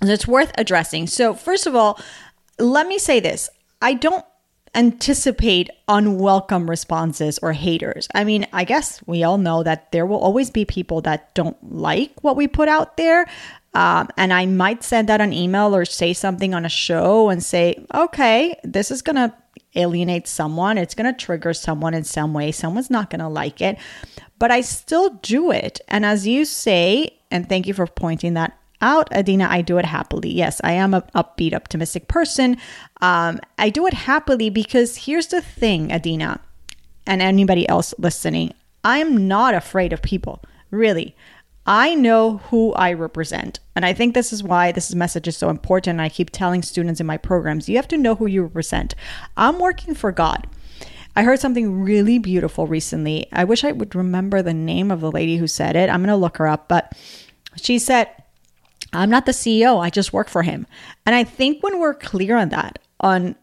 And 0.02 0.10
it's 0.10 0.28
worth 0.28 0.52
addressing. 0.58 1.08
So 1.08 1.34
first 1.34 1.66
of 1.66 1.76
all 1.76 2.00
let 2.60 2.88
me 2.88 3.00
say 3.00 3.20
this. 3.20 3.50
I 3.82 3.96
don't 3.96 4.26
anticipate 4.76 5.70
unwelcome 5.88 6.70
responses 6.70 7.40
or 7.40 7.54
haters. 7.54 8.08
I 8.14 8.24
mean, 8.24 8.46
I 8.54 8.64
guess 8.64 9.02
we 9.08 9.24
all 9.24 9.38
know 9.38 9.64
that 9.64 9.92
there 9.92 10.06
will 10.06 10.20
always 10.20 10.50
be 10.50 10.66
people 10.66 11.02
that 11.02 11.34
don't 11.34 11.58
like 11.74 12.12
what 12.22 12.36
we 12.36 12.48
put 12.48 12.68
out 12.68 12.98
there. 12.98 13.26
Um, 13.74 14.10
and 14.18 14.32
I 14.32 14.46
might 14.46 14.84
send 14.84 15.10
out 15.10 15.22
an 15.22 15.34
email 15.34 15.76
or 15.76 15.86
say 15.86 16.14
something 16.14 16.54
on 16.54 16.66
a 16.66 16.70
show 16.70 17.30
and 17.30 17.44
say, 17.44 17.86
okay, 17.94 18.56
this 18.64 18.92
is 18.92 19.02
going 19.02 19.18
to 19.18 19.34
alienate 19.76 20.28
someone. 20.28 20.78
It's 20.78 20.96
going 20.96 21.14
to 21.14 21.26
trigger 21.26 21.54
someone 21.54 21.94
in 21.94 22.04
some 22.04 22.34
way. 22.34 22.52
Someone's 22.52 22.90
not 22.90 23.10
going 23.10 23.20
to 23.20 23.28
like 23.28 23.62
it. 23.62 23.78
But 24.40 24.52
I 24.52 24.62
still 24.62 25.10
do 25.22 25.52
it. 25.52 25.82
And 25.88 26.06
as 26.06 26.26
you 26.28 26.46
say, 26.46 27.20
and 27.32 27.48
thank 27.48 27.68
you 27.68 27.74
for 27.74 27.88
pointing 27.88 28.36
that 28.36 28.58
out, 28.82 29.12
Adina, 29.14 29.48
I 29.50 29.62
do 29.62 29.78
it 29.78 29.86
happily. 29.86 30.30
Yes, 30.30 30.62
I 30.64 30.74
am 30.74 30.94
an 30.94 31.04
upbeat, 31.16 31.54
optimistic 31.54 32.08
person. 32.08 32.58
Um, 33.02 33.40
I 33.58 33.70
do 33.70 33.88
it 33.88 33.94
happily 33.94 34.50
because 34.50 34.98
here's 35.06 35.28
the 35.28 35.42
thing, 35.42 35.92
Adina, 35.92 36.40
and 37.08 37.22
anybody 37.22 37.68
else 37.68 37.94
listening 37.98 38.54
I 38.84 39.00
am 39.00 39.28
not 39.28 39.56
afraid 39.56 39.94
of 39.94 40.04
people, 40.04 40.44
really. 40.70 41.16
I 41.66 41.96
know 41.96 42.38
who 42.38 42.74
I 42.74 42.94
represent. 42.94 43.60
And 43.76 43.84
I 43.84 43.94
think 43.94 44.14
this 44.14 44.32
is 44.32 44.44
why 44.44 44.72
this 44.72 44.94
message 44.94 45.28
is 45.28 45.36
so 45.36 45.50
important. 45.50 46.00
I 46.00 46.10
keep 46.10 46.30
telling 46.30 46.62
students 46.62 47.00
in 47.00 47.08
my 47.08 47.18
programs 47.18 47.68
you 47.68 47.78
have 47.78 47.88
to 47.88 47.98
know 47.98 48.14
who 48.14 48.28
you 48.28 48.44
represent. 48.44 48.94
I'm 49.36 49.58
working 49.58 49.96
for 49.96 50.12
God. 50.12 50.48
I 51.16 51.24
heard 51.24 51.40
something 51.40 51.82
really 51.82 52.20
beautiful 52.20 52.68
recently. 52.68 53.28
I 53.32 53.46
wish 53.46 53.64
I 53.64 53.72
would 53.72 53.96
remember 53.96 54.42
the 54.42 54.54
name 54.54 54.92
of 54.92 55.02
the 55.02 55.12
lady 55.12 55.38
who 55.38 55.48
said 55.48 55.76
it. 55.76 55.90
I'm 55.90 56.02
going 56.02 56.10
to 56.10 56.16
look 56.16 56.38
her 56.38 56.48
up. 56.48 56.68
But 56.68 56.94
she 57.56 57.80
said, 57.80 58.10
I'm 58.96 59.10
not 59.10 59.26
the 59.26 59.32
CEO, 59.32 59.84
I 59.84 59.90
just 59.90 60.14
work 60.14 60.30
for 60.30 60.44
him. 60.44 60.68
And 61.06 61.16
I 61.16 61.24
think 61.24 61.62
when 61.62 61.80
we're 61.80 61.94
clear 61.94 62.38
on 62.38 62.50
that, 62.50 62.80
on 63.00 63.36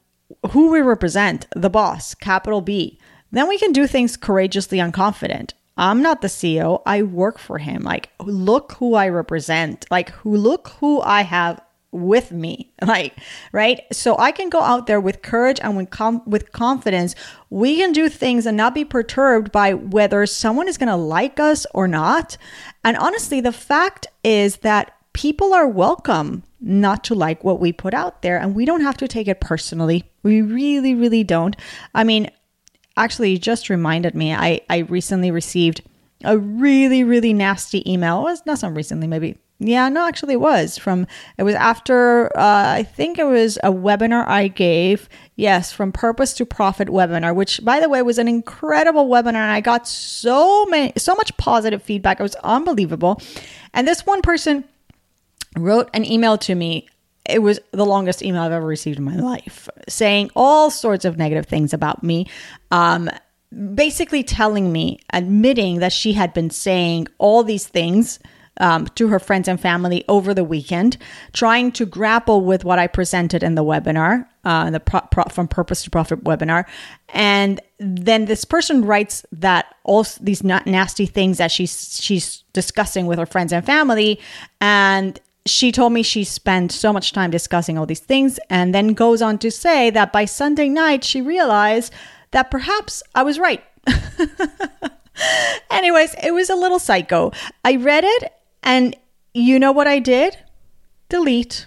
who 0.50 0.70
we 0.70 0.80
represent, 0.80 1.46
the 1.54 1.70
boss, 1.70 2.14
capital 2.14 2.60
B, 2.60 2.98
then 3.30 3.48
we 3.48 3.58
can 3.58 3.72
do 3.72 3.86
things 3.86 4.16
courageously 4.16 4.80
and 4.80 4.92
confident. 4.92 5.54
I'm 5.76 6.02
not 6.02 6.20
the 6.20 6.28
CEO, 6.28 6.82
I 6.84 7.02
work 7.02 7.38
for 7.38 7.58
him. 7.58 7.82
Like, 7.82 8.10
look 8.20 8.72
who 8.72 8.94
I 8.94 9.08
represent. 9.08 9.86
Like, 9.90 10.10
who 10.10 10.36
look 10.36 10.68
who 10.80 11.00
I 11.00 11.22
have 11.22 11.60
with 11.92 12.32
me 12.32 12.72
like 12.82 13.14
right 13.52 13.82
so 13.92 14.16
i 14.18 14.32
can 14.32 14.48
go 14.48 14.60
out 14.60 14.86
there 14.86 15.00
with 15.00 15.20
courage 15.20 15.60
and 15.62 15.76
with 15.76 15.90
com- 15.90 16.22
with 16.26 16.50
confidence 16.52 17.14
we 17.50 17.76
can 17.76 17.92
do 17.92 18.08
things 18.08 18.46
and 18.46 18.56
not 18.56 18.74
be 18.74 18.84
perturbed 18.84 19.52
by 19.52 19.74
whether 19.74 20.24
someone 20.24 20.66
is 20.66 20.78
going 20.78 20.88
to 20.88 20.96
like 20.96 21.38
us 21.38 21.66
or 21.74 21.86
not 21.86 22.38
and 22.82 22.96
honestly 22.96 23.40
the 23.42 23.52
fact 23.52 24.06
is 24.24 24.56
that 24.58 24.96
people 25.12 25.52
are 25.54 25.68
welcome 25.68 26.42
not 26.60 27.04
to 27.04 27.14
like 27.14 27.44
what 27.44 27.60
we 27.60 27.72
put 27.72 27.94
out 27.94 28.22
there 28.22 28.38
and 28.38 28.54
we 28.54 28.64
don't 28.64 28.80
have 28.82 28.96
to 28.98 29.08
take 29.08 29.28
it 29.28 29.40
personally. 29.40 30.10
We 30.22 30.42
really, 30.42 30.94
really 30.94 31.24
don't. 31.24 31.56
I 31.94 32.04
mean, 32.04 32.30
actually, 32.96 33.38
just 33.38 33.68
reminded 33.68 34.14
me, 34.14 34.32
I, 34.34 34.60
I 34.70 34.78
recently 34.78 35.30
received 35.30 35.82
a 36.24 36.38
really, 36.38 37.02
really 37.04 37.32
nasty 37.32 37.90
email. 37.90 38.20
It 38.20 38.30
was 38.30 38.46
not 38.46 38.58
so 38.58 38.68
recently, 38.68 39.06
maybe. 39.06 39.38
Yeah, 39.58 39.88
no, 39.88 40.08
actually, 40.08 40.34
it 40.34 40.40
was 40.40 40.76
from, 40.76 41.06
it 41.38 41.44
was 41.44 41.54
after, 41.54 42.26
uh, 42.36 42.74
I 42.74 42.82
think 42.82 43.18
it 43.18 43.24
was 43.24 43.58
a 43.58 43.70
webinar 43.70 44.26
I 44.26 44.48
gave. 44.48 45.08
Yes, 45.36 45.72
from 45.72 45.92
Purpose 45.92 46.32
to 46.34 46.46
Profit 46.46 46.88
webinar, 46.88 47.34
which, 47.34 47.64
by 47.64 47.78
the 47.78 47.88
way, 47.88 48.02
was 48.02 48.18
an 48.18 48.26
incredible 48.26 49.08
webinar. 49.08 49.34
And 49.34 49.52
I 49.52 49.60
got 49.60 49.86
so 49.86 50.66
many, 50.66 50.92
so 50.96 51.14
much 51.14 51.36
positive 51.36 51.82
feedback. 51.82 52.18
It 52.18 52.24
was 52.24 52.34
unbelievable. 52.42 53.20
And 53.72 53.86
this 53.86 54.04
one 54.04 54.20
person, 54.20 54.64
wrote 55.56 55.90
an 55.94 56.04
email 56.04 56.38
to 56.38 56.54
me. 56.54 56.88
It 57.28 57.40
was 57.40 57.60
the 57.70 57.86
longest 57.86 58.22
email 58.22 58.42
I've 58.42 58.52
ever 58.52 58.66
received 58.66 58.98
in 58.98 59.04
my 59.04 59.14
life, 59.14 59.68
saying 59.88 60.30
all 60.34 60.70
sorts 60.70 61.04
of 61.04 61.16
negative 61.16 61.46
things 61.46 61.72
about 61.72 62.02
me. 62.02 62.28
Um, 62.70 63.08
basically 63.74 64.22
telling 64.22 64.72
me, 64.72 64.98
admitting 65.12 65.78
that 65.80 65.92
she 65.92 66.14
had 66.14 66.32
been 66.32 66.50
saying 66.50 67.06
all 67.18 67.44
these 67.44 67.66
things 67.66 68.18
um, 68.58 68.86
to 68.94 69.08
her 69.08 69.18
friends 69.18 69.48
and 69.48 69.60
family 69.60 70.04
over 70.08 70.34
the 70.34 70.44
weekend, 70.44 70.96
trying 71.32 71.72
to 71.72 71.86
grapple 71.86 72.42
with 72.42 72.64
what 72.64 72.78
I 72.78 72.86
presented 72.86 73.42
in 73.42 73.54
the 73.54 73.64
webinar, 73.64 74.26
uh, 74.44 74.70
the 74.70 74.80
pro- 74.80 75.00
pro- 75.10 75.24
from 75.24 75.48
Purpose 75.48 75.82
to 75.84 75.90
Profit 75.90 76.24
webinar, 76.24 76.64
and 77.10 77.60
then 77.78 78.26
this 78.26 78.44
person 78.44 78.84
writes 78.84 79.24
that 79.32 79.74
all 79.84 80.04
these 80.20 80.44
nasty 80.44 81.06
things 81.06 81.38
that 81.38 81.50
she's 81.50 81.98
she's 82.00 82.44
discussing 82.52 83.06
with 83.06 83.18
her 83.18 83.26
friends 83.26 83.52
and 83.52 83.64
family, 83.64 84.20
and 84.60 85.18
she 85.46 85.72
told 85.72 85.92
me 85.92 86.02
she 86.02 86.24
spent 86.24 86.70
so 86.72 86.92
much 86.92 87.12
time 87.12 87.30
discussing 87.30 87.76
all 87.76 87.86
these 87.86 88.00
things 88.00 88.38
and 88.48 88.74
then 88.74 88.94
goes 88.94 89.20
on 89.20 89.38
to 89.38 89.50
say 89.50 89.90
that 89.90 90.12
by 90.12 90.24
Sunday 90.24 90.68
night 90.68 91.04
she 91.04 91.20
realized 91.20 91.92
that 92.30 92.50
perhaps 92.50 93.02
I 93.14 93.22
was 93.22 93.38
right. 93.38 93.62
Anyways, 95.70 96.14
it 96.22 96.32
was 96.32 96.48
a 96.48 96.54
little 96.54 96.78
psycho. 96.78 97.32
I 97.64 97.76
read 97.76 98.04
it 98.04 98.32
and 98.62 98.96
you 99.34 99.58
know 99.58 99.72
what 99.72 99.86
I 99.88 99.98
did? 99.98 100.36
Delete. 101.08 101.66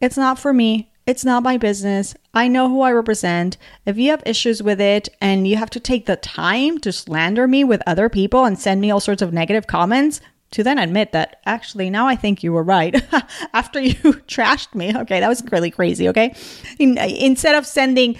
It's 0.00 0.16
not 0.16 0.38
for 0.38 0.52
me. 0.52 0.90
It's 1.06 1.24
not 1.24 1.42
my 1.42 1.58
business. 1.58 2.14
I 2.32 2.48
know 2.48 2.70
who 2.70 2.80
I 2.80 2.90
represent. 2.90 3.58
If 3.84 3.98
you 3.98 4.10
have 4.10 4.22
issues 4.24 4.62
with 4.62 4.80
it 4.80 5.10
and 5.20 5.46
you 5.46 5.56
have 5.56 5.70
to 5.70 5.80
take 5.80 6.06
the 6.06 6.16
time 6.16 6.78
to 6.78 6.92
slander 6.92 7.46
me 7.46 7.62
with 7.62 7.82
other 7.86 8.08
people 8.08 8.46
and 8.46 8.58
send 8.58 8.80
me 8.80 8.90
all 8.90 9.00
sorts 9.00 9.20
of 9.20 9.32
negative 9.32 9.66
comments, 9.66 10.22
to 10.54 10.62
then 10.62 10.78
admit 10.78 11.12
that 11.12 11.40
actually 11.46 11.90
now 11.90 12.06
I 12.06 12.14
think 12.14 12.42
you 12.42 12.52
were 12.52 12.62
right 12.62 12.94
after 13.52 13.80
you 13.80 13.94
trashed 14.28 14.74
me. 14.74 14.96
Okay, 14.96 15.20
that 15.20 15.28
was 15.28 15.42
really 15.50 15.70
crazy. 15.70 16.08
Okay, 16.08 16.34
In, 16.78 16.96
instead 16.98 17.54
of 17.56 17.66
sending 17.66 18.16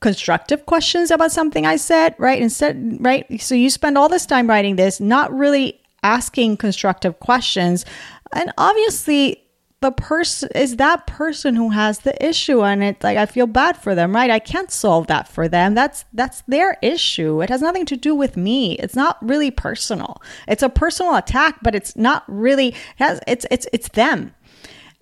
constructive 0.00 0.66
questions 0.66 1.10
about 1.10 1.32
something 1.32 1.66
I 1.66 1.76
said, 1.76 2.14
right? 2.18 2.40
Instead, 2.40 2.98
right? 3.00 3.26
So 3.40 3.54
you 3.54 3.70
spend 3.70 3.98
all 3.98 4.08
this 4.08 4.26
time 4.26 4.46
writing 4.48 4.76
this, 4.76 5.00
not 5.00 5.32
really 5.32 5.80
asking 6.02 6.58
constructive 6.58 7.18
questions. 7.20 7.84
And 8.32 8.52
obviously, 8.58 9.42
the 9.80 9.92
person 9.92 10.48
is 10.54 10.76
that 10.76 11.06
person 11.06 11.54
who 11.54 11.70
has 11.70 12.00
the 12.00 12.26
issue 12.26 12.64
and 12.64 12.82
it's 12.82 13.04
like 13.04 13.16
i 13.16 13.26
feel 13.26 13.46
bad 13.46 13.76
for 13.76 13.94
them 13.94 14.14
right? 14.14 14.30
I 14.30 14.38
can't 14.38 14.70
solve 14.70 15.06
that 15.06 15.28
for 15.28 15.48
them. 15.48 15.74
That's 15.74 16.04
that's 16.12 16.42
their 16.48 16.76
issue. 16.82 17.42
It 17.42 17.48
has 17.50 17.62
nothing 17.62 17.86
to 17.86 17.96
do 17.96 18.14
with 18.14 18.36
me. 18.36 18.72
It's 18.78 18.96
not 18.96 19.16
really 19.22 19.50
personal. 19.50 20.20
It's 20.46 20.62
a 20.62 20.68
personal 20.68 21.14
attack 21.14 21.58
but 21.62 21.74
it's 21.74 21.94
not 21.96 22.24
really 22.26 22.68
it 22.68 22.76
has 22.96 23.20
it's 23.26 23.46
it's 23.50 23.66
it's 23.72 23.88
them. 23.90 24.34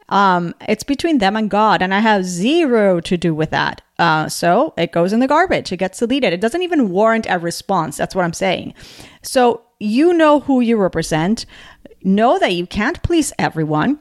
Um 0.09 0.55
it's 0.69 0.85
between 0.85 1.19
them 1.19 1.37
and 1.37 1.51
god 1.51 1.83
and 1.83 1.93
i 1.95 2.01
have 2.01 2.25
zero 2.25 3.01
to 3.01 3.17
do 3.17 3.35
with 3.35 3.51
that. 3.51 3.83
Uh, 3.99 4.29
so 4.29 4.75
it 4.77 4.93
goes 4.93 5.15
in 5.15 5.21
the 5.21 5.27
garbage. 5.27 5.73
It 5.73 5.79
gets 5.79 5.99
deleted. 5.99 6.35
It 6.35 6.41
doesn't 6.41 6.63
even 6.63 6.91
warrant 6.91 7.27
a 7.31 7.39
response. 7.39 7.97
That's 7.97 8.15
what 8.15 8.25
i'm 8.25 8.35
saying. 8.35 8.75
So 9.23 9.63
you 9.81 10.13
know 10.13 10.41
who 10.41 10.61
you 10.61 10.77
represent. 10.77 11.47
Know 12.03 12.39
that 12.39 12.53
you 12.53 12.67
can't 12.67 13.03
please 13.03 13.33
everyone 13.39 13.99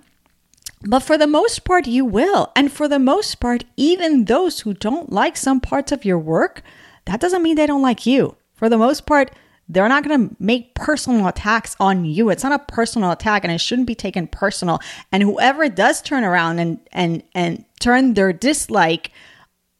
but 0.85 0.99
for 0.99 1.17
the 1.17 1.27
most 1.27 1.65
part, 1.65 1.87
you 1.87 2.05
will. 2.05 2.51
And 2.55 2.71
for 2.71 2.87
the 2.87 2.99
most 2.99 3.39
part, 3.39 3.63
even 3.75 4.25
those 4.25 4.59
who 4.61 4.73
don't 4.73 5.11
like 5.11 5.35
some 5.35 5.59
parts 5.59 5.91
of 5.91 6.05
your 6.05 6.19
work, 6.19 6.61
that 7.05 7.19
doesn't 7.19 7.41
mean 7.41 7.55
they 7.55 7.65
don't 7.65 7.81
like 7.81 8.05
you. 8.05 8.35
For 8.53 8.69
the 8.69 8.77
most 8.77 9.05
part, 9.05 9.31
they're 9.67 9.89
not 9.89 10.07
going 10.07 10.29
to 10.29 10.35
make 10.39 10.75
personal 10.75 11.27
attacks 11.27 11.75
on 11.79 12.05
you. 12.05 12.29
It's 12.29 12.43
not 12.43 12.59
a 12.59 12.71
personal 12.71 13.11
attack 13.11 13.43
and 13.43 13.51
it 13.51 13.59
shouldn't 13.59 13.87
be 13.87 13.95
taken 13.95 14.27
personal. 14.27 14.79
And 15.11 15.23
whoever 15.23 15.67
does 15.69 16.01
turn 16.01 16.23
around 16.23 16.59
and 16.59 16.79
and 16.91 17.23
and 17.33 17.65
turn 17.79 18.13
their 18.13 18.31
dislike 18.31 19.11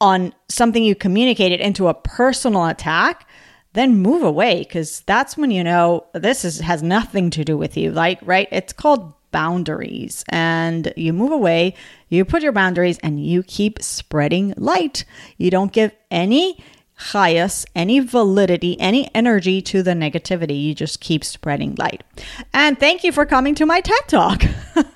on 0.01 0.33
something 0.49 0.83
you 0.83 0.95
communicated 0.95 1.59
into 1.61 1.87
a 1.87 1.93
personal 1.93 2.65
attack, 2.65 3.27
then 3.73 3.97
move 3.97 4.23
away 4.23 4.65
cuz 4.65 5.01
that's 5.01 5.37
when 5.37 5.51
you 5.51 5.63
know 5.63 6.05
this 6.13 6.43
is 6.43 6.61
has 6.61 6.81
nothing 6.81 7.29
to 7.29 7.45
do 7.45 7.55
with 7.55 7.77
you. 7.77 7.91
Like, 7.91 8.19
right? 8.23 8.47
It's 8.51 8.73
called 8.73 9.13
boundaries 9.35 10.23
and 10.29 10.93
you 10.95 11.11
move 11.11 11.33
away, 11.33 11.75
you 12.07 12.23
put 12.23 12.41
your 12.41 12.53
boundaries 12.53 12.97
and 12.99 13.21
you 13.21 13.43
keep 13.43 13.83
spreading 13.83 14.53
light. 14.55 15.03
You 15.37 15.51
don't 15.51 15.73
give 15.73 15.91
any 16.09 16.63
chayus, 16.97 17.65
any 17.75 17.99
validity, 17.99 18.79
any 18.79 19.13
energy 19.13 19.61
to 19.61 19.83
the 19.83 19.91
negativity. 19.91 20.63
You 20.63 20.73
just 20.73 21.01
keep 21.01 21.25
spreading 21.25 21.75
light. 21.75 22.01
And 22.53 22.79
thank 22.79 23.03
you 23.03 23.11
for 23.11 23.25
coming 23.25 23.55
to 23.55 23.65
my 23.65 23.81
TED 23.81 24.07
Talk. 24.07 24.43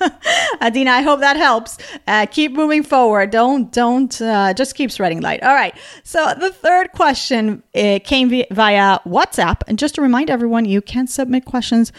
Adina, 0.61 0.91
I 0.91 1.01
hope 1.01 1.19
that 1.19 1.35
helps. 1.35 1.77
Uh, 2.07 2.25
keep 2.25 2.53
moving 2.53 2.83
forward. 2.83 3.31
Don't, 3.31 3.73
don't, 3.73 4.21
uh, 4.21 4.53
just 4.53 4.75
keep 4.75 4.89
spreading 4.89 5.19
light. 5.19 5.43
All 5.43 5.53
right. 5.53 5.75
So 6.03 6.33
the 6.39 6.51
third 6.51 6.93
question 6.93 7.61
uh, 7.75 7.99
came 8.05 8.29
via 8.29 8.99
WhatsApp. 9.05 9.63
And 9.67 9.77
just 9.77 9.95
to 9.95 10.01
remind 10.01 10.29
everyone, 10.29 10.63
you 10.63 10.81
can 10.81 11.07
submit 11.07 11.43
questions 11.43 11.91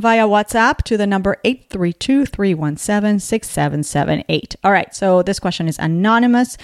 via 0.00 0.26
WhatsApp 0.26 0.78
to 0.84 0.96
the 0.96 1.06
number 1.06 1.36
832 1.44 2.26
317 2.26 3.20
6778. 3.20 4.56
All 4.64 4.72
right. 4.72 4.94
So 4.94 5.22
this 5.22 5.38
question 5.38 5.68
is 5.68 5.78
anonymous. 5.78 6.56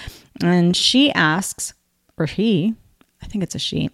And 0.42 0.76
she 0.76 1.12
asks, 1.12 1.74
or 2.18 2.26
he, 2.26 2.74
I 3.22 3.26
think 3.26 3.42
it's 3.42 3.54
a 3.54 3.58
she. 3.58 3.90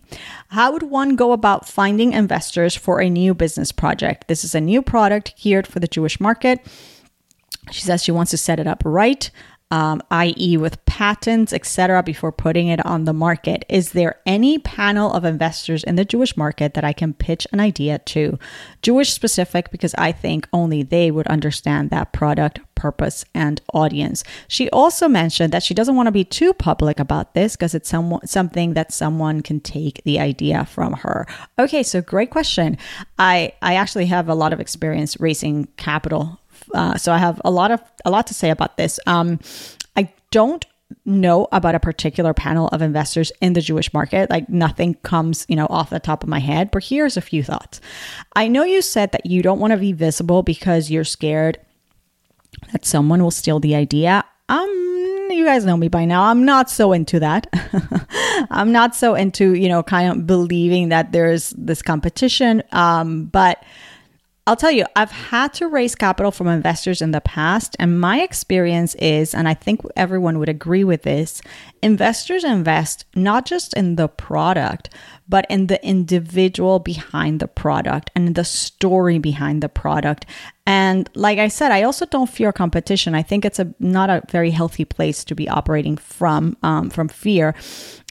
How 0.48 0.72
would 0.72 0.84
one 0.84 1.16
go 1.16 1.32
about 1.32 1.68
finding 1.68 2.12
investors 2.12 2.74
for 2.74 3.00
a 3.00 3.08
new 3.08 3.34
business 3.34 3.72
project? 3.72 4.28
This 4.28 4.44
is 4.44 4.54
a 4.54 4.60
new 4.60 4.82
product 4.82 5.34
geared 5.40 5.66
for 5.66 5.80
the 5.80 5.86
Jewish 5.86 6.20
market. 6.20 6.60
She 7.70 7.82
says 7.82 8.02
she 8.02 8.12
wants 8.12 8.30
to 8.32 8.36
set 8.36 8.58
it 8.58 8.66
up 8.66 8.82
right 8.84 9.30
um, 9.72 10.02
i.e., 10.10 10.58
with 10.58 10.84
patents, 10.84 11.50
etc., 11.50 12.02
before 12.02 12.30
putting 12.30 12.68
it 12.68 12.84
on 12.84 13.06
the 13.06 13.14
market? 13.14 13.64
Is 13.70 13.92
there 13.92 14.20
any 14.26 14.58
panel 14.58 15.10
of 15.10 15.24
investors 15.24 15.82
in 15.82 15.96
the 15.96 16.04
Jewish 16.04 16.36
market 16.36 16.74
that 16.74 16.84
I 16.84 16.92
can 16.92 17.14
pitch 17.14 17.46
an 17.52 17.58
idea 17.58 17.98
to? 17.98 18.38
Jewish 18.82 19.14
specific, 19.14 19.70
because 19.70 19.94
I 19.96 20.12
think 20.12 20.46
only 20.52 20.82
they 20.82 21.10
would 21.10 21.26
understand 21.28 21.88
that 21.88 22.12
product, 22.12 22.60
purpose, 22.74 23.24
and 23.34 23.62
audience. 23.72 24.24
She 24.46 24.68
also 24.68 25.08
mentioned 25.08 25.54
that 25.54 25.62
she 25.62 25.72
doesn't 25.72 25.96
want 25.96 26.06
to 26.06 26.12
be 26.12 26.24
too 26.24 26.52
public 26.52 27.00
about 27.00 27.32
this 27.32 27.56
because 27.56 27.74
it's 27.74 27.88
some, 27.88 28.18
something 28.26 28.74
that 28.74 28.92
someone 28.92 29.40
can 29.40 29.58
take 29.58 30.04
the 30.04 30.20
idea 30.20 30.66
from 30.66 30.92
her. 30.92 31.26
Okay, 31.58 31.82
so 31.82 32.02
great 32.02 32.28
question. 32.28 32.76
I, 33.18 33.54
I 33.62 33.76
actually 33.76 34.06
have 34.06 34.28
a 34.28 34.34
lot 34.34 34.52
of 34.52 34.60
experience 34.60 35.18
raising 35.18 35.68
capital 35.78 36.41
uh, 36.74 36.96
so 36.96 37.12
I 37.12 37.18
have 37.18 37.40
a 37.44 37.50
lot 37.50 37.70
of 37.70 37.80
a 38.04 38.10
lot 38.10 38.26
to 38.28 38.34
say 38.34 38.50
about 38.50 38.76
this. 38.76 38.98
Um, 39.06 39.40
I 39.96 40.12
don't 40.30 40.64
know 41.04 41.48
about 41.52 41.74
a 41.74 41.80
particular 41.80 42.34
panel 42.34 42.68
of 42.68 42.82
investors 42.82 43.32
in 43.40 43.54
the 43.54 43.60
Jewish 43.60 43.92
market. 43.92 44.30
Like 44.30 44.48
nothing 44.48 44.94
comes, 45.02 45.46
you 45.48 45.56
know, 45.56 45.66
off 45.70 45.90
the 45.90 46.00
top 46.00 46.22
of 46.22 46.28
my 46.28 46.38
head. 46.38 46.70
But 46.70 46.84
here's 46.84 47.16
a 47.16 47.20
few 47.22 47.42
thoughts. 47.42 47.80
I 48.34 48.48
know 48.48 48.64
you 48.64 48.82
said 48.82 49.12
that 49.12 49.26
you 49.26 49.42
don't 49.42 49.58
want 49.58 49.72
to 49.72 49.76
be 49.76 49.92
visible 49.92 50.42
because 50.42 50.90
you're 50.90 51.04
scared 51.04 51.58
that 52.72 52.84
someone 52.84 53.22
will 53.22 53.30
steal 53.30 53.60
the 53.60 53.74
idea. 53.74 54.24
Um, 54.48 55.28
you 55.30 55.44
guys 55.44 55.64
know 55.64 55.76
me 55.76 55.88
by 55.88 56.04
now. 56.04 56.24
I'm 56.24 56.44
not 56.44 56.70
so 56.70 56.92
into 56.92 57.18
that. 57.20 57.46
I'm 58.50 58.72
not 58.72 58.94
so 58.94 59.14
into, 59.14 59.54
you 59.54 59.68
know, 59.68 59.82
kind 59.82 60.10
of 60.10 60.26
believing 60.26 60.90
that 60.90 61.12
there's 61.12 61.50
this 61.50 61.82
competition. 61.82 62.62
Um, 62.72 63.26
but 63.26 63.64
I'll 64.44 64.56
tell 64.56 64.72
you, 64.72 64.86
I've 64.96 65.12
had 65.12 65.54
to 65.54 65.68
raise 65.68 65.94
capital 65.94 66.32
from 66.32 66.48
investors 66.48 67.00
in 67.00 67.12
the 67.12 67.20
past, 67.20 67.76
and 67.78 68.00
my 68.00 68.22
experience 68.22 68.96
is, 68.96 69.36
and 69.36 69.46
I 69.46 69.54
think 69.54 69.82
everyone 69.94 70.40
would 70.40 70.48
agree 70.48 70.82
with 70.82 71.02
this, 71.02 71.40
investors 71.80 72.42
invest 72.42 73.04
not 73.14 73.46
just 73.46 73.72
in 73.74 73.94
the 73.94 74.08
product, 74.08 74.90
but 75.28 75.46
in 75.48 75.66
the 75.66 75.84
individual 75.84 76.78
behind 76.78 77.40
the 77.40 77.48
product 77.48 78.10
and 78.14 78.34
the 78.34 78.44
story 78.44 79.18
behind 79.18 79.62
the 79.62 79.68
product. 79.68 80.26
And 80.64 81.10
like 81.14 81.38
I 81.38 81.48
said, 81.48 81.72
I 81.72 81.82
also 81.82 82.06
don't 82.06 82.30
fear 82.30 82.52
competition. 82.52 83.14
I 83.16 83.22
think 83.22 83.44
it's 83.44 83.58
a 83.58 83.74
not 83.80 84.10
a 84.10 84.22
very 84.30 84.50
healthy 84.50 84.84
place 84.84 85.24
to 85.24 85.34
be 85.34 85.48
operating 85.48 85.96
from 85.96 86.56
um, 86.62 86.88
from 86.88 87.08
fear. 87.08 87.54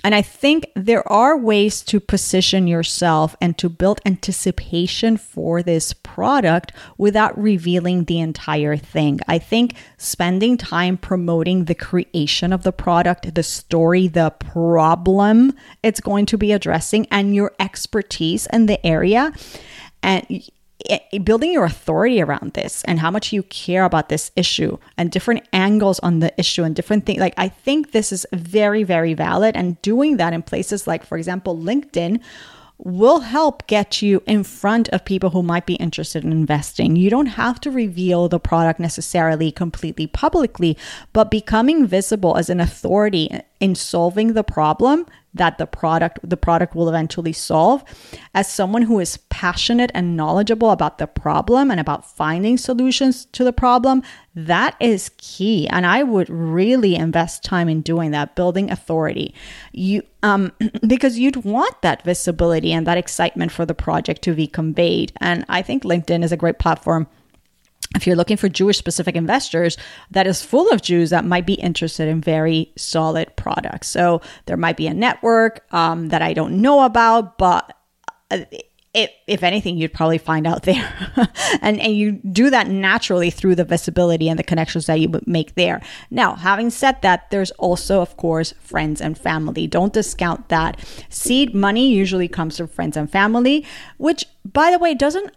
And 0.03 0.15
I 0.15 0.21
think 0.21 0.65
there 0.75 1.07
are 1.07 1.37
ways 1.37 1.81
to 1.83 1.99
position 1.99 2.67
yourself 2.67 3.35
and 3.39 3.57
to 3.59 3.69
build 3.69 4.01
anticipation 4.05 5.15
for 5.15 5.61
this 5.61 5.93
product 5.93 6.73
without 6.97 7.39
revealing 7.39 8.05
the 8.05 8.19
entire 8.19 8.75
thing. 8.75 9.19
I 9.27 9.37
think 9.37 9.75
spending 9.97 10.57
time 10.57 10.97
promoting 10.97 11.65
the 11.65 11.75
creation 11.75 12.51
of 12.51 12.63
the 12.63 12.71
product, 12.71 13.33
the 13.33 13.43
story, 13.43 14.07
the 14.07 14.31
problem 14.31 15.53
it's 15.83 16.01
going 16.01 16.25
to 16.27 16.37
be 16.37 16.51
addressing, 16.51 17.00
and 17.11 17.35
your 17.35 17.53
expertise 17.59 18.47
in 18.51 18.65
the 18.65 18.85
area. 18.85 19.33
And 20.03 20.49
eh, 20.89 21.19
building 21.19 21.53
your 21.53 21.65
authority 21.65 22.21
around 22.21 22.53
this 22.53 22.83
and 22.85 22.99
how 22.99 23.11
much 23.11 23.31
you 23.31 23.43
care 23.43 23.85
about 23.85 24.09
this 24.09 24.31
issue 24.35 24.77
and 24.97 25.11
different 25.11 25.47
angles 25.53 25.99
on 25.99 26.19
the 26.19 26.33
issue 26.39 26.63
and 26.63 26.75
different 26.75 27.05
things 27.05 27.19
like 27.19 27.35
i 27.37 27.47
think 27.47 27.91
this 27.91 28.11
is 28.11 28.25
very 28.33 28.81
very 28.81 29.13
valid 29.13 29.55
and 29.55 29.79
doing 29.83 30.17
that 30.17 30.33
in 30.33 30.41
places 30.41 30.87
like 30.87 31.05
for 31.05 31.19
example 31.19 31.55
linkedin 31.55 32.19
will 32.83 33.19
help 33.19 33.67
get 33.67 34.01
you 34.01 34.23
in 34.25 34.43
front 34.43 34.89
of 34.89 35.05
people 35.05 35.29
who 35.29 35.43
might 35.43 35.65
be 35.65 35.75
interested 35.75 36.23
in 36.23 36.31
investing. 36.31 36.95
You 36.95 37.09
don't 37.09 37.27
have 37.27 37.59
to 37.61 37.71
reveal 37.71 38.27
the 38.27 38.39
product 38.39 38.79
necessarily 38.79 39.51
completely 39.51 40.07
publicly, 40.07 40.77
but 41.13 41.29
becoming 41.29 41.85
visible 41.85 42.37
as 42.37 42.49
an 42.49 42.59
authority 42.59 43.29
in 43.61 43.75
solving 43.75 44.33
the 44.33 44.43
problem 44.43 45.05
that 45.33 45.57
the 45.57 45.65
product 45.65 46.19
the 46.23 46.35
product 46.35 46.75
will 46.75 46.89
eventually 46.89 47.31
solve. 47.31 47.85
As 48.33 48.51
someone 48.51 48.81
who 48.81 48.99
is 48.99 49.17
passionate 49.29 49.91
and 49.93 50.17
knowledgeable 50.17 50.71
about 50.71 50.97
the 50.97 51.07
problem 51.07 51.71
and 51.71 51.79
about 51.79 52.09
finding 52.09 52.57
solutions 52.57 53.25
to 53.25 53.45
the 53.45 53.53
problem 53.53 54.03
that 54.35 54.75
is 54.79 55.11
key. 55.17 55.67
And 55.69 55.85
i 55.85 56.03
would 56.03 56.29
really 56.29 56.95
invest 56.95 57.43
time 57.43 57.69
in 57.69 57.81
doing 57.81 58.11
that 58.11 58.35
building 58.35 58.69
authority. 58.69 59.33
You 59.71 60.03
um 60.21 60.51
because 60.87 61.17
you'd 61.17 61.45
want 61.45 61.81
that 61.81 62.03
visibility 62.03 62.73
and 62.73 62.85
that 62.87 62.97
excitement 62.97 63.51
for 63.53 63.65
the 63.65 63.75
project 63.75 64.21
to 64.23 64.33
be 64.33 64.47
conveyed. 64.47 65.13
And 65.21 65.45
i 65.47 65.61
think 65.61 65.83
linkedin 65.83 66.23
is 66.23 66.33
a 66.33 66.37
great 66.37 66.59
platform 66.59 67.07
if 67.95 68.07
you're 68.07 68.15
looking 68.15 68.37
for 68.37 68.49
Jewish 68.49 68.77
specific 68.77 69.15
investors 69.15 69.77
that 70.11 70.27
is 70.27 70.43
full 70.43 70.69
of 70.69 70.81
Jews 70.81 71.09
that 71.09 71.25
might 71.25 71.45
be 71.45 71.55
interested 71.55 72.07
in 72.07 72.21
very 72.21 72.71
solid 72.77 73.35
products. 73.35 73.87
So 73.87 74.21
there 74.45 74.57
might 74.57 74.77
be 74.77 74.87
a 74.87 74.93
network 74.93 75.65
um, 75.73 76.09
that 76.09 76.21
I 76.21 76.33
don't 76.33 76.61
know 76.61 76.83
about, 76.83 77.37
but 77.37 77.75
uh, 78.29 78.45
if, 78.93 79.09
if 79.25 79.41
anything, 79.41 79.77
you'd 79.77 79.93
probably 79.93 80.17
find 80.17 80.45
out 80.45 80.63
there. 80.63 80.93
and, 81.61 81.79
and 81.79 81.95
you 81.95 82.13
do 82.13 82.49
that 82.49 82.67
naturally 82.67 83.29
through 83.29 83.55
the 83.55 83.63
visibility 83.63 84.29
and 84.29 84.37
the 84.37 84.43
connections 84.43 84.85
that 84.85 84.99
you 84.99 85.09
make 85.25 85.55
there. 85.55 85.81
Now, 86.09 86.35
having 86.35 86.69
said 86.69 87.01
that, 87.01 87.29
there's 87.31 87.51
also, 87.51 88.01
of 88.01 88.17
course, 88.17 88.53
friends 88.59 89.01
and 89.01 89.17
family. 89.17 89.67
Don't 89.67 89.93
discount 89.93 90.49
that. 90.49 90.79
Seed 91.09 91.55
money 91.55 91.91
usually 91.91 92.27
comes 92.27 92.57
from 92.57 92.67
friends 92.67 92.97
and 92.97 93.09
family, 93.09 93.65
which, 93.97 94.25
by 94.45 94.71
the 94.71 94.79
way, 94.79 94.93
doesn't 94.93 95.33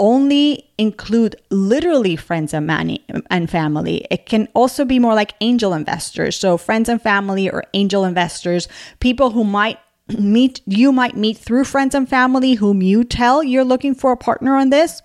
only 0.00 0.68
include 0.78 1.36
literally 1.50 2.16
friends 2.16 2.52
and, 2.52 2.66
money 2.66 3.04
and 3.28 3.48
family. 3.48 4.06
It 4.10 4.26
can 4.26 4.48
also 4.54 4.84
be 4.84 4.98
more 4.98 5.14
like 5.14 5.34
angel 5.40 5.74
investors. 5.74 6.36
So, 6.36 6.56
friends 6.56 6.88
and 6.88 7.00
family 7.00 7.48
or 7.48 7.62
angel 7.74 8.04
investors, 8.04 8.66
people 8.98 9.30
who 9.30 9.44
might 9.44 9.78
meet 10.18 10.62
you 10.66 10.90
might 10.90 11.16
meet 11.16 11.36
through 11.36 11.64
friends 11.64 11.94
and 11.94 12.08
family 12.08 12.54
whom 12.54 12.82
you 12.82 13.04
tell 13.04 13.44
you're 13.44 13.64
looking 13.64 13.94
for 13.94 14.10
a 14.10 14.16
partner 14.16 14.56
on 14.56 14.70
this 14.70 15.02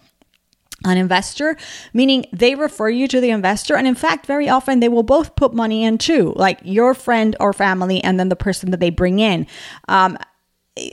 an 0.83 0.97
investor, 0.97 1.57
meaning 1.93 2.25
they 2.31 2.53
refer 2.53 2.89
you 2.89 3.07
to 3.07 3.19
the 3.19 3.31
investor. 3.31 3.75
And 3.75 3.87
in 3.87 3.95
fact, 3.95 4.27
very 4.27 4.47
often 4.47 4.81
they 4.81 4.89
will 4.89 5.03
both 5.03 5.35
put 5.35 5.53
money 5.53 5.83
in 5.83 5.97
too, 5.97 6.33
like 6.35 6.59
your 6.63 6.93
friend 6.93 7.35
or 7.39 7.53
family, 7.53 8.03
and 8.03 8.19
then 8.19 8.29
the 8.29 8.35
person 8.35 8.69
that 8.69 8.79
they 8.79 8.91
bring 8.91 9.17
in. 9.19 9.47
Um, 9.87 10.17